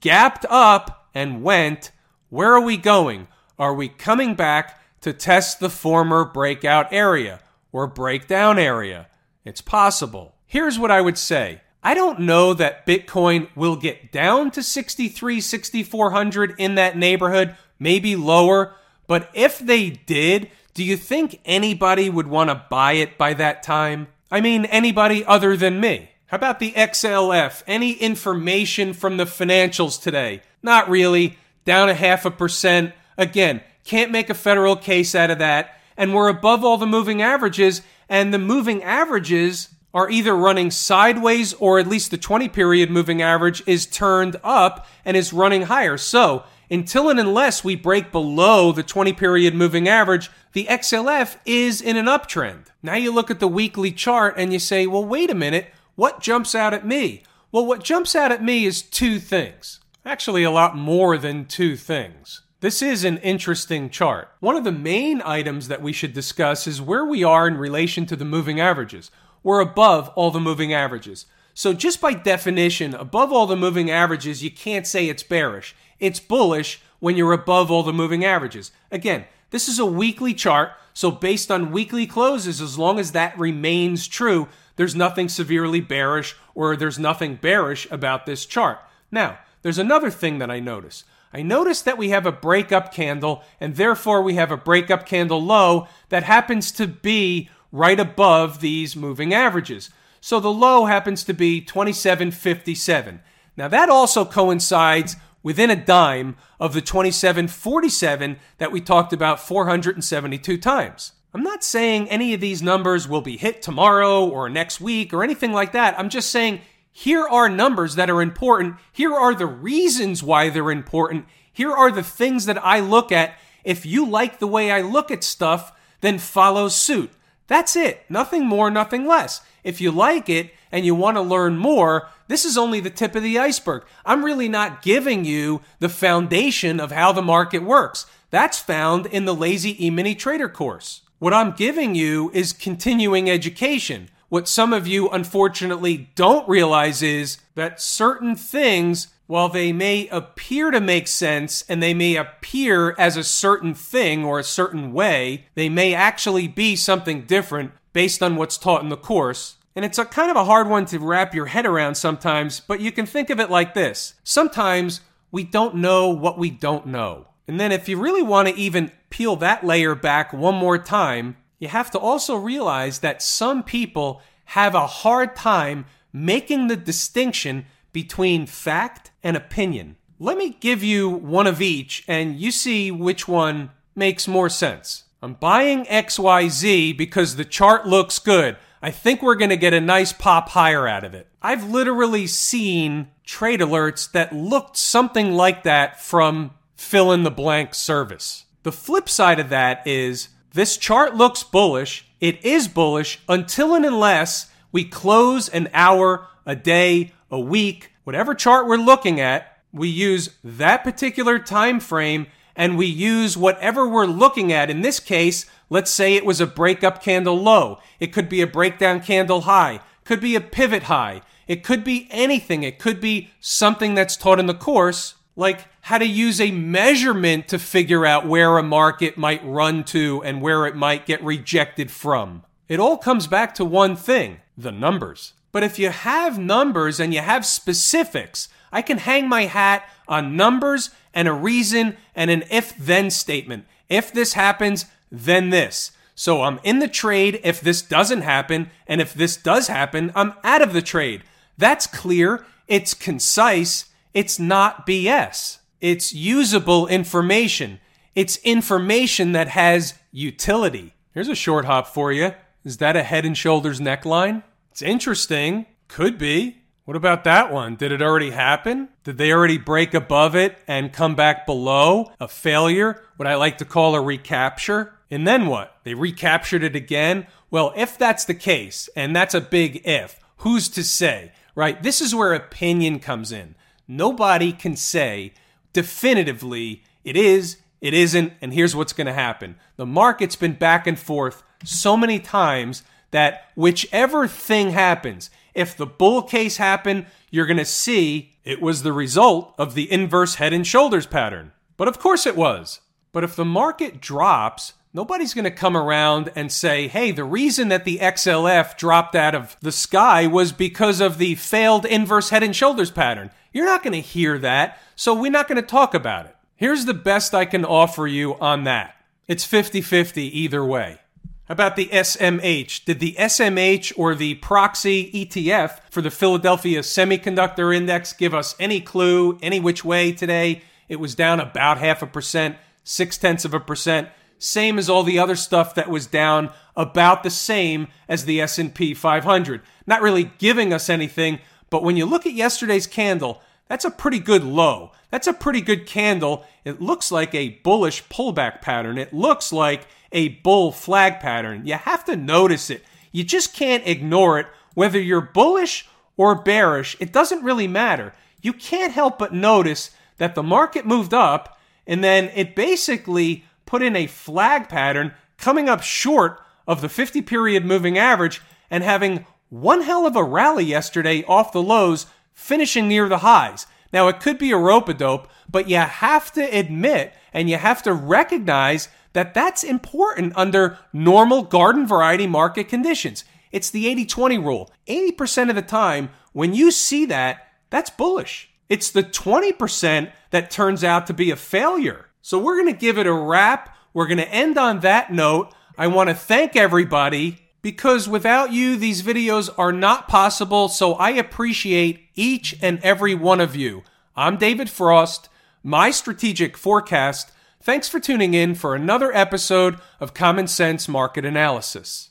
gapped 0.00 0.46
up, 0.48 1.06
and 1.14 1.42
went. 1.42 1.90
Where 2.30 2.54
are 2.54 2.62
we 2.62 2.78
going? 2.78 3.28
Are 3.58 3.74
we 3.74 3.88
coming 3.88 4.34
back 4.34 4.80
to 5.02 5.12
test 5.12 5.60
the 5.60 5.70
former 5.70 6.24
breakout 6.24 6.90
area 6.94 7.40
or 7.72 7.86
breakdown 7.86 8.58
area? 8.58 9.06
It's 9.48 9.62
possible. 9.62 10.34
Here's 10.46 10.78
what 10.78 10.90
I 10.90 11.00
would 11.00 11.16
say. 11.16 11.62
I 11.82 11.94
don't 11.94 12.20
know 12.20 12.52
that 12.52 12.86
Bitcoin 12.86 13.48
will 13.56 13.76
get 13.76 14.12
down 14.12 14.50
to 14.50 14.62
63, 14.62 15.40
6400 15.40 16.54
in 16.58 16.74
that 16.74 16.98
neighborhood, 16.98 17.56
maybe 17.78 18.14
lower, 18.14 18.74
but 19.06 19.30
if 19.32 19.58
they 19.58 19.88
did, 19.88 20.50
do 20.74 20.84
you 20.84 20.98
think 20.98 21.40
anybody 21.46 22.10
would 22.10 22.26
want 22.26 22.50
to 22.50 22.62
buy 22.68 22.92
it 22.92 23.16
by 23.16 23.32
that 23.34 23.62
time? 23.62 24.08
I 24.30 24.42
mean, 24.42 24.66
anybody 24.66 25.24
other 25.24 25.56
than 25.56 25.80
me. 25.80 26.10
How 26.26 26.36
about 26.36 26.58
the 26.58 26.72
XLF? 26.72 27.62
Any 27.66 27.92
information 27.92 28.92
from 28.92 29.16
the 29.16 29.24
financials 29.24 30.00
today? 30.00 30.42
Not 30.62 30.90
really. 30.90 31.38
Down 31.64 31.88
a 31.88 31.94
half 31.94 32.26
a 32.26 32.30
percent. 32.30 32.92
Again, 33.16 33.62
can't 33.84 34.12
make 34.12 34.28
a 34.28 34.34
federal 34.34 34.76
case 34.76 35.14
out 35.14 35.30
of 35.30 35.38
that. 35.38 35.80
And 35.96 36.14
we're 36.14 36.28
above 36.28 36.62
all 36.64 36.76
the 36.76 36.86
moving 36.86 37.22
averages 37.22 37.80
and 38.08 38.32
the 38.32 38.38
moving 38.38 38.82
averages 38.82 39.68
are 39.94 40.10
either 40.10 40.36
running 40.36 40.70
sideways 40.70 41.54
or 41.54 41.78
at 41.78 41.86
least 41.86 42.10
the 42.10 42.18
20 42.18 42.48
period 42.48 42.90
moving 42.90 43.22
average 43.22 43.62
is 43.66 43.86
turned 43.86 44.36
up 44.44 44.86
and 45.04 45.16
is 45.16 45.32
running 45.32 45.62
higher. 45.62 45.96
So, 45.96 46.44
until 46.70 47.08
and 47.08 47.18
unless 47.18 47.64
we 47.64 47.74
break 47.74 48.12
below 48.12 48.72
the 48.72 48.82
20 48.82 49.14
period 49.14 49.54
moving 49.54 49.88
average, 49.88 50.30
the 50.52 50.66
XLF 50.66 51.36
is 51.46 51.80
in 51.80 51.96
an 51.96 52.06
uptrend. 52.06 52.66
Now 52.82 52.94
you 52.94 53.12
look 53.12 53.30
at 53.30 53.40
the 53.40 53.48
weekly 53.48 53.90
chart 53.90 54.34
and 54.36 54.52
you 54.52 54.58
say, 54.58 54.86
well, 54.86 55.04
wait 55.04 55.30
a 55.30 55.34
minute, 55.34 55.72
what 55.94 56.20
jumps 56.20 56.54
out 56.54 56.74
at 56.74 56.86
me? 56.86 57.22
Well, 57.50 57.64
what 57.64 57.82
jumps 57.82 58.14
out 58.14 58.30
at 58.30 58.42
me 58.42 58.66
is 58.66 58.82
two 58.82 59.18
things. 59.18 59.80
Actually, 60.04 60.44
a 60.44 60.50
lot 60.50 60.76
more 60.76 61.16
than 61.16 61.46
two 61.46 61.76
things. 61.76 62.42
This 62.60 62.82
is 62.82 63.04
an 63.04 63.18
interesting 63.18 63.88
chart. 63.88 64.32
One 64.40 64.56
of 64.56 64.64
the 64.64 64.72
main 64.72 65.22
items 65.24 65.68
that 65.68 65.80
we 65.80 65.92
should 65.92 66.12
discuss 66.12 66.66
is 66.66 66.82
where 66.82 67.04
we 67.04 67.22
are 67.22 67.46
in 67.46 67.56
relation 67.56 68.04
to 68.06 68.16
the 68.16 68.24
moving 68.24 68.58
averages. 68.58 69.12
We're 69.44 69.60
above 69.60 70.08
all 70.16 70.32
the 70.32 70.40
moving 70.40 70.74
averages. 70.74 71.26
So, 71.54 71.72
just 71.72 72.00
by 72.00 72.14
definition, 72.14 72.94
above 72.94 73.32
all 73.32 73.46
the 73.46 73.54
moving 73.54 73.92
averages, 73.92 74.42
you 74.42 74.50
can't 74.50 74.88
say 74.88 75.08
it's 75.08 75.22
bearish. 75.22 75.76
It's 76.00 76.18
bullish 76.18 76.80
when 76.98 77.16
you're 77.16 77.32
above 77.32 77.70
all 77.70 77.84
the 77.84 77.92
moving 77.92 78.24
averages. 78.24 78.72
Again, 78.90 79.26
this 79.50 79.68
is 79.68 79.78
a 79.78 79.86
weekly 79.86 80.34
chart, 80.34 80.72
so 80.92 81.12
based 81.12 81.52
on 81.52 81.70
weekly 81.70 82.08
closes, 82.08 82.60
as 82.60 82.76
long 82.76 82.98
as 82.98 83.12
that 83.12 83.38
remains 83.38 84.08
true, 84.08 84.48
there's 84.74 84.96
nothing 84.96 85.28
severely 85.28 85.80
bearish 85.80 86.34
or 86.56 86.74
there's 86.74 86.98
nothing 86.98 87.36
bearish 87.36 87.86
about 87.92 88.26
this 88.26 88.44
chart. 88.44 88.80
Now, 89.12 89.38
there's 89.62 89.78
another 89.78 90.10
thing 90.10 90.38
that 90.38 90.50
I 90.50 90.58
notice. 90.58 91.04
I 91.32 91.42
notice 91.42 91.82
that 91.82 91.98
we 91.98 92.08
have 92.10 92.26
a 92.26 92.32
breakup 92.32 92.92
candle, 92.92 93.42
and 93.60 93.76
therefore 93.76 94.22
we 94.22 94.34
have 94.34 94.50
a 94.50 94.56
breakup 94.56 95.06
candle 95.06 95.42
low 95.42 95.86
that 96.08 96.22
happens 96.22 96.72
to 96.72 96.86
be 96.86 97.50
right 97.70 98.00
above 98.00 98.60
these 98.60 98.96
moving 98.96 99.34
averages. 99.34 99.90
So 100.20 100.40
the 100.40 100.52
low 100.52 100.86
happens 100.86 101.24
to 101.24 101.34
be 101.34 101.60
2757. 101.60 103.20
Now 103.56 103.68
that 103.68 103.88
also 103.88 104.24
coincides 104.24 105.16
within 105.42 105.70
a 105.70 105.76
dime 105.76 106.36
of 106.58 106.72
the 106.72 106.80
2747 106.80 108.38
that 108.58 108.72
we 108.72 108.80
talked 108.80 109.12
about 109.12 109.40
472 109.40 110.58
times. 110.58 111.12
I'm 111.34 111.42
not 111.42 111.62
saying 111.62 112.08
any 112.08 112.32
of 112.34 112.40
these 112.40 112.62
numbers 112.62 113.06
will 113.06 113.20
be 113.20 113.36
hit 113.36 113.60
tomorrow 113.60 114.26
or 114.26 114.48
next 114.48 114.80
week 114.80 115.12
or 115.12 115.22
anything 115.22 115.52
like 115.52 115.72
that. 115.72 115.98
I'm 115.98 116.08
just 116.08 116.30
saying 116.30 116.62
here 116.92 117.26
are 117.26 117.48
numbers 117.48 117.94
that 117.94 118.10
are 118.10 118.20
important. 118.20 118.76
Here 118.92 119.14
are 119.14 119.34
the 119.34 119.46
reasons 119.46 120.22
why 120.22 120.48
they're 120.48 120.70
important. 120.70 121.26
Here 121.52 121.72
are 121.72 121.90
the 121.90 122.02
things 122.02 122.46
that 122.46 122.64
I 122.64 122.80
look 122.80 123.12
at. 123.12 123.34
If 123.64 123.86
you 123.86 124.08
like 124.08 124.38
the 124.38 124.46
way 124.46 124.70
I 124.70 124.80
look 124.80 125.10
at 125.10 125.22
stuff, 125.22 125.72
then 126.00 126.18
follow 126.18 126.68
suit. 126.68 127.10
That's 127.46 127.76
it. 127.76 128.04
Nothing 128.08 128.46
more, 128.46 128.70
nothing 128.70 129.06
less. 129.06 129.40
If 129.64 129.80
you 129.80 129.90
like 129.90 130.28
it 130.28 130.52
and 130.70 130.84
you 130.84 130.94
want 130.94 131.16
to 131.16 131.22
learn 131.22 131.56
more, 131.56 132.08
this 132.28 132.44
is 132.44 132.58
only 132.58 132.80
the 132.80 132.90
tip 132.90 133.14
of 133.14 133.22
the 133.22 133.38
iceberg. 133.38 133.84
I'm 134.04 134.24
really 134.24 134.48
not 134.48 134.82
giving 134.82 135.24
you 135.24 135.62
the 135.80 135.88
foundation 135.88 136.78
of 136.78 136.92
how 136.92 137.12
the 137.12 137.22
market 137.22 137.62
works. 137.62 138.06
That's 138.30 138.58
found 138.58 139.06
in 139.06 139.24
the 139.24 139.34
Lazy 139.34 139.84
E-mini 139.84 140.14
Trader 140.14 140.48
course. 140.48 141.02
What 141.18 141.32
I'm 141.32 141.52
giving 141.52 141.94
you 141.94 142.30
is 142.34 142.52
continuing 142.52 143.30
education. 143.30 144.10
What 144.28 144.46
some 144.46 144.74
of 144.74 144.86
you 144.86 145.08
unfortunately 145.08 146.10
don't 146.14 146.48
realize 146.48 147.02
is 147.02 147.38
that 147.54 147.80
certain 147.80 148.36
things, 148.36 149.08
while 149.26 149.48
they 149.48 149.72
may 149.72 150.06
appear 150.08 150.70
to 150.70 150.80
make 150.80 151.08
sense 151.08 151.64
and 151.68 151.82
they 151.82 151.94
may 151.94 152.16
appear 152.16 152.94
as 152.98 153.16
a 153.16 153.24
certain 153.24 153.72
thing 153.72 154.24
or 154.24 154.38
a 154.38 154.44
certain 154.44 154.92
way, 154.92 155.46
they 155.54 155.70
may 155.70 155.94
actually 155.94 156.46
be 156.46 156.76
something 156.76 157.22
different 157.22 157.72
based 157.94 158.22
on 158.22 158.36
what's 158.36 158.58
taught 158.58 158.82
in 158.82 158.90
the 158.90 158.96
course. 158.98 159.56
And 159.74 159.84
it's 159.84 159.98
a 159.98 160.04
kind 160.04 160.30
of 160.30 160.36
a 160.36 160.44
hard 160.44 160.68
one 160.68 160.84
to 160.86 160.98
wrap 160.98 161.34
your 161.34 161.46
head 161.46 161.64
around 161.64 161.94
sometimes, 161.94 162.60
but 162.60 162.80
you 162.80 162.92
can 162.92 163.06
think 163.06 163.30
of 163.30 163.40
it 163.40 163.50
like 163.50 163.72
this. 163.72 164.14
Sometimes 164.24 165.00
we 165.30 165.42
don't 165.44 165.76
know 165.76 166.08
what 166.08 166.38
we 166.38 166.50
don't 166.50 166.86
know. 166.86 167.28
And 167.46 167.58
then 167.58 167.72
if 167.72 167.88
you 167.88 167.96
really 167.96 168.22
want 168.22 168.48
to 168.48 168.54
even 168.56 168.92
peel 169.08 169.36
that 169.36 169.64
layer 169.64 169.94
back 169.94 170.34
one 170.34 170.54
more 170.54 170.76
time, 170.76 171.36
you 171.58 171.68
have 171.68 171.90
to 171.92 171.98
also 171.98 172.36
realize 172.36 173.00
that 173.00 173.22
some 173.22 173.62
people 173.62 174.22
have 174.46 174.74
a 174.74 174.86
hard 174.86 175.36
time 175.36 175.86
making 176.12 176.68
the 176.68 176.76
distinction 176.76 177.66
between 177.92 178.46
fact 178.46 179.10
and 179.22 179.36
opinion. 179.36 179.96
Let 180.18 180.36
me 180.36 180.56
give 180.60 180.82
you 180.82 181.08
one 181.08 181.46
of 181.46 181.60
each 181.60 182.04
and 182.08 182.38
you 182.38 182.50
see 182.50 182.90
which 182.90 183.28
one 183.28 183.70
makes 183.94 184.26
more 184.26 184.48
sense. 184.48 185.04
I'm 185.22 185.34
buying 185.34 185.84
XYZ 185.86 186.96
because 186.96 187.36
the 187.36 187.44
chart 187.44 187.86
looks 187.86 188.18
good. 188.18 188.56
I 188.80 188.92
think 188.92 189.20
we're 189.20 189.34
going 189.34 189.50
to 189.50 189.56
get 189.56 189.74
a 189.74 189.80
nice 189.80 190.12
pop 190.12 190.50
higher 190.50 190.86
out 190.86 191.04
of 191.04 191.14
it. 191.14 191.26
I've 191.42 191.68
literally 191.68 192.28
seen 192.28 193.08
trade 193.24 193.60
alerts 193.60 194.10
that 194.12 194.32
looked 194.32 194.76
something 194.76 195.32
like 195.32 195.64
that 195.64 196.00
from 196.00 196.52
fill 196.76 197.12
in 197.12 197.24
the 197.24 197.30
blank 197.30 197.74
service. 197.74 198.44
The 198.62 198.72
flip 198.72 199.08
side 199.08 199.40
of 199.40 199.48
that 199.48 199.86
is 199.86 200.28
this 200.52 200.76
chart 200.76 201.14
looks 201.14 201.42
bullish. 201.42 202.06
It 202.20 202.44
is 202.44 202.68
bullish 202.68 203.20
until 203.28 203.74
and 203.74 203.84
unless 203.84 204.50
we 204.72 204.84
close 204.84 205.48
an 205.48 205.68
hour, 205.72 206.26
a 206.46 206.56
day, 206.56 207.12
a 207.30 207.38
week, 207.38 207.92
whatever 208.04 208.34
chart 208.34 208.66
we're 208.66 208.76
looking 208.76 209.20
at, 209.20 209.58
we 209.72 209.88
use 209.88 210.30
that 210.42 210.82
particular 210.82 211.38
time 211.38 211.80
frame 211.80 212.26
and 212.56 212.76
we 212.76 212.86
use 212.86 213.36
whatever 213.36 213.86
we're 213.86 214.06
looking 214.06 214.52
at. 214.52 214.70
In 214.70 214.80
this 214.80 214.98
case, 214.98 215.46
let's 215.70 215.90
say 215.90 216.14
it 216.14 216.24
was 216.24 216.40
a 216.40 216.46
breakup 216.46 217.02
candle 217.02 217.40
low. 217.40 217.78
It 218.00 218.12
could 218.12 218.28
be 218.28 218.40
a 218.40 218.46
breakdown 218.46 219.00
candle 219.00 219.42
high, 219.42 219.80
could 220.04 220.20
be 220.20 220.34
a 220.34 220.40
pivot 220.40 220.84
high. 220.84 221.22
It 221.46 221.64
could 221.64 221.82
be 221.82 222.08
anything. 222.10 222.62
It 222.62 222.78
could 222.78 223.00
be 223.00 223.30
something 223.40 223.94
that's 223.94 224.16
taught 224.16 224.38
in 224.38 224.46
the 224.46 224.54
course 224.54 225.14
like 225.38 225.66
how 225.82 225.98
to 225.98 226.04
use 226.04 226.40
a 226.40 226.50
measurement 226.50 227.46
to 227.46 227.60
figure 227.60 228.04
out 228.04 228.26
where 228.26 228.58
a 228.58 228.62
market 228.62 229.16
might 229.16 229.40
run 229.44 229.84
to 229.84 230.20
and 230.24 230.42
where 230.42 230.66
it 230.66 230.74
might 230.74 231.06
get 231.06 231.22
rejected 231.22 231.92
from. 231.92 232.42
It 232.68 232.80
all 232.80 232.98
comes 232.98 233.28
back 233.28 233.54
to 233.54 233.64
one 233.64 233.94
thing 233.94 234.40
the 234.58 234.72
numbers. 234.72 235.34
But 235.52 235.62
if 235.62 235.78
you 235.78 235.90
have 235.90 236.40
numbers 236.40 236.98
and 236.98 237.14
you 237.14 237.20
have 237.20 237.46
specifics, 237.46 238.48
I 238.72 238.82
can 238.82 238.98
hang 238.98 239.28
my 239.28 239.42
hat 239.42 239.88
on 240.08 240.36
numbers 240.36 240.90
and 241.14 241.28
a 241.28 241.32
reason 241.32 241.96
and 242.16 242.32
an 242.32 242.42
if 242.50 242.76
then 242.76 243.08
statement. 243.08 243.64
If 243.88 244.12
this 244.12 244.32
happens, 244.32 244.86
then 245.10 245.50
this. 245.50 245.92
So 246.16 246.42
I'm 246.42 246.58
in 246.64 246.80
the 246.80 246.88
trade 246.88 247.40
if 247.44 247.60
this 247.60 247.80
doesn't 247.80 248.22
happen, 248.22 248.70
and 248.88 249.00
if 249.00 249.14
this 249.14 249.36
does 249.36 249.68
happen, 249.68 250.10
I'm 250.16 250.34
out 250.42 250.62
of 250.62 250.72
the 250.72 250.82
trade. 250.82 251.22
That's 251.56 251.86
clear, 251.86 252.44
it's 252.66 252.92
concise, 252.92 253.87
it's 254.14 254.38
not 254.38 254.86
BS. 254.86 255.58
It's 255.80 256.12
usable 256.12 256.86
information. 256.86 257.80
It's 258.14 258.38
information 258.38 259.32
that 259.32 259.48
has 259.48 259.94
utility. 260.10 260.94
Here's 261.12 261.28
a 261.28 261.34
short 261.34 261.64
hop 261.64 261.86
for 261.86 262.12
you. 262.12 262.32
Is 262.64 262.78
that 262.78 262.96
a 262.96 263.02
head 263.02 263.24
and 263.24 263.36
shoulders 263.36 263.80
neckline? 263.80 264.42
It's 264.72 264.82
interesting. 264.82 265.66
Could 265.86 266.18
be. 266.18 266.58
What 266.84 266.96
about 266.96 267.24
that 267.24 267.52
one? 267.52 267.76
Did 267.76 267.92
it 267.92 268.00
already 268.00 268.30
happen? 268.30 268.88
Did 269.04 269.18
they 269.18 269.30
already 269.30 269.58
break 269.58 269.92
above 269.92 270.34
it 270.34 270.56
and 270.66 270.92
come 270.92 271.14
back 271.14 271.44
below? 271.44 272.12
A 272.18 272.26
failure? 272.28 273.02
What 273.16 273.26
I 273.26 273.34
like 273.34 273.58
to 273.58 273.64
call 273.64 273.94
a 273.94 274.00
recapture? 274.00 274.94
And 275.10 275.26
then 275.26 275.46
what? 275.46 275.76
They 275.84 275.94
recaptured 275.94 276.64
it 276.64 276.74
again? 276.74 277.26
Well, 277.50 277.72
if 277.76 277.98
that's 277.98 278.24
the 278.24 278.34
case, 278.34 278.88
and 278.96 279.14
that's 279.14 279.34
a 279.34 279.40
big 279.40 279.82
if, 279.86 280.18
who's 280.38 280.68
to 280.70 280.82
say, 280.82 281.32
right? 281.54 281.82
This 281.82 282.00
is 282.00 282.14
where 282.14 282.32
opinion 282.32 283.00
comes 283.00 283.32
in 283.32 283.54
nobody 283.88 284.52
can 284.52 284.76
say 284.76 285.32
definitively 285.72 286.84
it 287.04 287.16
is, 287.16 287.56
it 287.80 287.94
isn't, 287.94 288.34
and 288.40 288.52
here's 288.52 288.76
what's 288.76 288.92
going 288.92 289.06
to 289.06 289.12
happen. 289.12 289.56
The 289.76 289.86
market's 289.86 290.36
been 290.36 290.52
back 290.52 290.86
and 290.86 290.98
forth 290.98 291.42
so 291.64 291.96
many 291.96 292.20
times 292.20 292.82
that 293.10 293.50
whichever 293.54 294.28
thing 294.28 294.70
happens, 294.70 295.30
if 295.54 295.76
the 295.76 295.86
bull 295.86 296.22
case 296.22 296.58
happened, 296.58 297.06
you're 297.30 297.46
going 297.46 297.56
to 297.56 297.64
see 297.64 298.34
it 298.44 298.60
was 298.60 298.82
the 298.82 298.92
result 298.92 299.54
of 299.58 299.74
the 299.74 299.90
inverse 299.90 300.36
head 300.36 300.52
and 300.52 300.66
shoulders 300.66 301.06
pattern. 301.06 301.52
But 301.76 301.88
of 301.88 301.98
course 301.98 302.26
it 302.26 302.36
was. 302.36 302.80
But 303.12 303.24
if 303.24 303.34
the 303.34 303.44
market 303.44 304.00
drops, 304.00 304.74
Nobody's 304.94 305.34
going 305.34 305.44
to 305.44 305.50
come 305.50 305.76
around 305.76 306.32
and 306.34 306.50
say, 306.50 306.88
hey, 306.88 307.10
the 307.10 307.24
reason 307.24 307.68
that 307.68 307.84
the 307.84 307.98
XLF 307.98 308.76
dropped 308.78 309.14
out 309.14 309.34
of 309.34 309.56
the 309.60 309.72
sky 309.72 310.26
was 310.26 310.50
because 310.50 311.00
of 311.00 311.18
the 311.18 311.34
failed 311.34 311.84
inverse 311.84 312.30
head 312.30 312.42
and 312.42 312.56
shoulders 312.56 312.90
pattern. 312.90 313.30
You're 313.52 313.66
not 313.66 313.82
going 313.82 313.92
to 313.92 314.00
hear 314.00 314.38
that, 314.38 314.78
so 314.96 315.12
we're 315.12 315.30
not 315.30 315.46
going 315.46 315.60
to 315.60 315.66
talk 315.66 315.92
about 315.92 316.26
it. 316.26 316.34
Here's 316.56 316.86
the 316.86 316.94
best 316.94 317.34
I 317.34 317.44
can 317.44 317.64
offer 317.64 318.06
you 318.06 318.34
on 318.36 318.64
that 318.64 318.94
it's 319.26 319.44
50 319.44 319.82
50 319.82 320.40
either 320.40 320.64
way. 320.64 320.98
How 321.44 321.52
about 321.52 321.76
the 321.76 321.86
SMH? 321.86 322.84
Did 322.86 322.98
the 322.98 323.14
SMH 323.18 323.92
or 323.96 324.14
the 324.14 324.34
proxy 324.36 325.10
ETF 325.12 325.80
for 325.90 326.00
the 326.02 326.10
Philadelphia 326.10 326.80
Semiconductor 326.80 327.74
Index 327.74 328.12
give 328.14 328.34
us 328.34 328.54
any 328.58 328.80
clue, 328.80 329.38
any 329.42 329.60
which 329.60 329.84
way 329.84 330.12
today? 330.12 330.62
It 330.88 330.96
was 330.96 331.14
down 331.14 331.40
about 331.40 331.78
half 331.78 332.02
a 332.02 332.06
percent, 332.06 332.56
six 332.84 333.18
tenths 333.18 333.44
of 333.44 333.52
a 333.54 333.60
percent 333.60 334.08
same 334.38 334.78
as 334.78 334.88
all 334.88 335.02
the 335.02 335.18
other 335.18 335.36
stuff 335.36 335.74
that 335.74 335.90
was 335.90 336.06
down 336.06 336.50
about 336.76 337.22
the 337.22 337.30
same 337.30 337.88
as 338.08 338.24
the 338.24 338.40
S&P 338.40 338.94
500. 338.94 339.62
Not 339.86 340.02
really 340.02 340.30
giving 340.38 340.72
us 340.72 340.88
anything, 340.88 341.40
but 341.70 341.82
when 341.82 341.96
you 341.96 342.06
look 342.06 342.26
at 342.26 342.32
yesterday's 342.32 342.86
candle, 342.86 343.42
that's 343.68 343.84
a 343.84 343.90
pretty 343.90 344.18
good 344.18 344.44
low. 344.44 344.92
That's 345.10 345.26
a 345.26 345.32
pretty 345.32 345.60
good 345.60 345.86
candle. 345.86 346.44
It 346.64 346.80
looks 346.80 347.10
like 347.10 347.34
a 347.34 347.60
bullish 347.62 348.04
pullback 348.04 348.62
pattern. 348.62 348.96
It 348.96 349.12
looks 349.12 349.52
like 349.52 349.86
a 350.12 350.28
bull 350.28 350.72
flag 350.72 351.20
pattern. 351.20 351.66
You 351.66 351.74
have 351.74 352.04
to 352.06 352.16
notice 352.16 352.70
it. 352.70 352.84
You 353.12 353.24
just 353.24 353.54
can't 353.54 353.86
ignore 353.86 354.38
it. 354.38 354.46
Whether 354.74 355.00
you're 355.00 355.20
bullish 355.20 355.88
or 356.16 356.34
bearish, 356.34 356.96
it 357.00 357.12
doesn't 357.12 357.44
really 357.44 357.66
matter. 357.66 358.14
You 358.40 358.52
can't 358.52 358.92
help 358.92 359.18
but 359.18 359.34
notice 359.34 359.90
that 360.18 360.34
the 360.34 360.42
market 360.42 360.86
moved 360.86 361.12
up 361.12 361.58
and 361.86 362.04
then 362.04 362.30
it 362.34 362.54
basically 362.54 363.44
put 363.68 363.82
in 363.82 363.94
a 363.94 364.06
flag 364.06 364.68
pattern 364.68 365.12
coming 365.36 365.68
up 365.68 365.82
short 365.82 366.40
of 366.66 366.80
the 366.80 366.88
50 366.88 367.20
period 367.22 367.66
moving 367.66 367.98
average 367.98 368.40
and 368.70 368.82
having 368.82 369.26
one 369.50 369.82
hell 369.82 370.06
of 370.06 370.16
a 370.16 370.24
rally 370.24 370.64
yesterday 370.64 371.22
off 371.24 371.52
the 371.52 371.62
lows, 371.62 372.06
finishing 372.32 372.88
near 372.88 373.08
the 373.08 373.18
highs. 373.18 373.66
Now, 373.92 374.08
it 374.08 374.20
could 374.20 374.38
be 374.38 374.52
a 374.52 374.56
rope 374.56 374.88
a 374.88 374.94
dope, 374.94 375.28
but 375.50 375.68
you 375.68 375.76
have 375.76 376.32
to 376.32 376.42
admit 376.42 377.14
and 377.32 377.50
you 377.50 377.58
have 377.58 377.82
to 377.82 377.92
recognize 377.92 378.88
that 379.12 379.34
that's 379.34 379.62
important 379.62 380.32
under 380.36 380.78
normal 380.92 381.42
garden 381.42 381.86
variety 381.86 382.26
market 382.26 382.68
conditions. 382.68 383.24
It's 383.52 383.70
the 383.70 383.86
80 383.86 384.06
20 384.06 384.38
rule. 384.38 384.70
80% 384.86 385.50
of 385.50 385.56
the 385.56 385.62
time, 385.62 386.10
when 386.32 386.54
you 386.54 386.70
see 386.70 387.04
that, 387.06 387.48
that's 387.70 387.90
bullish. 387.90 388.50
It's 388.68 388.90
the 388.90 389.02
20% 389.02 390.12
that 390.30 390.50
turns 390.50 390.84
out 390.84 391.06
to 391.06 391.14
be 391.14 391.30
a 391.30 391.36
failure. 391.36 392.07
So 392.22 392.38
we're 392.38 392.56
going 392.60 392.72
to 392.72 392.78
give 392.78 392.98
it 392.98 393.06
a 393.06 393.12
wrap. 393.12 393.76
We're 393.94 394.06
going 394.06 394.18
to 394.18 394.32
end 394.32 394.58
on 394.58 394.80
that 394.80 395.12
note. 395.12 395.54
I 395.76 395.86
want 395.86 396.08
to 396.10 396.14
thank 396.14 396.56
everybody 396.56 397.38
because 397.62 398.08
without 398.08 398.52
you, 398.52 398.76
these 398.76 399.02
videos 399.02 399.50
are 399.56 399.72
not 399.72 400.08
possible. 400.08 400.68
So 400.68 400.94
I 400.94 401.10
appreciate 401.10 402.08
each 402.14 402.56
and 402.60 402.80
every 402.82 403.14
one 403.14 403.40
of 403.40 403.56
you. 403.56 403.82
I'm 404.16 404.36
David 404.36 404.68
Frost, 404.68 405.28
my 405.62 405.90
strategic 405.90 406.56
forecast. 406.56 407.30
Thanks 407.60 407.88
for 407.88 408.00
tuning 408.00 408.34
in 408.34 408.54
for 408.54 408.74
another 408.74 409.14
episode 409.14 409.78
of 410.00 410.14
Common 410.14 410.48
Sense 410.48 410.88
Market 410.88 411.24
Analysis. 411.24 412.10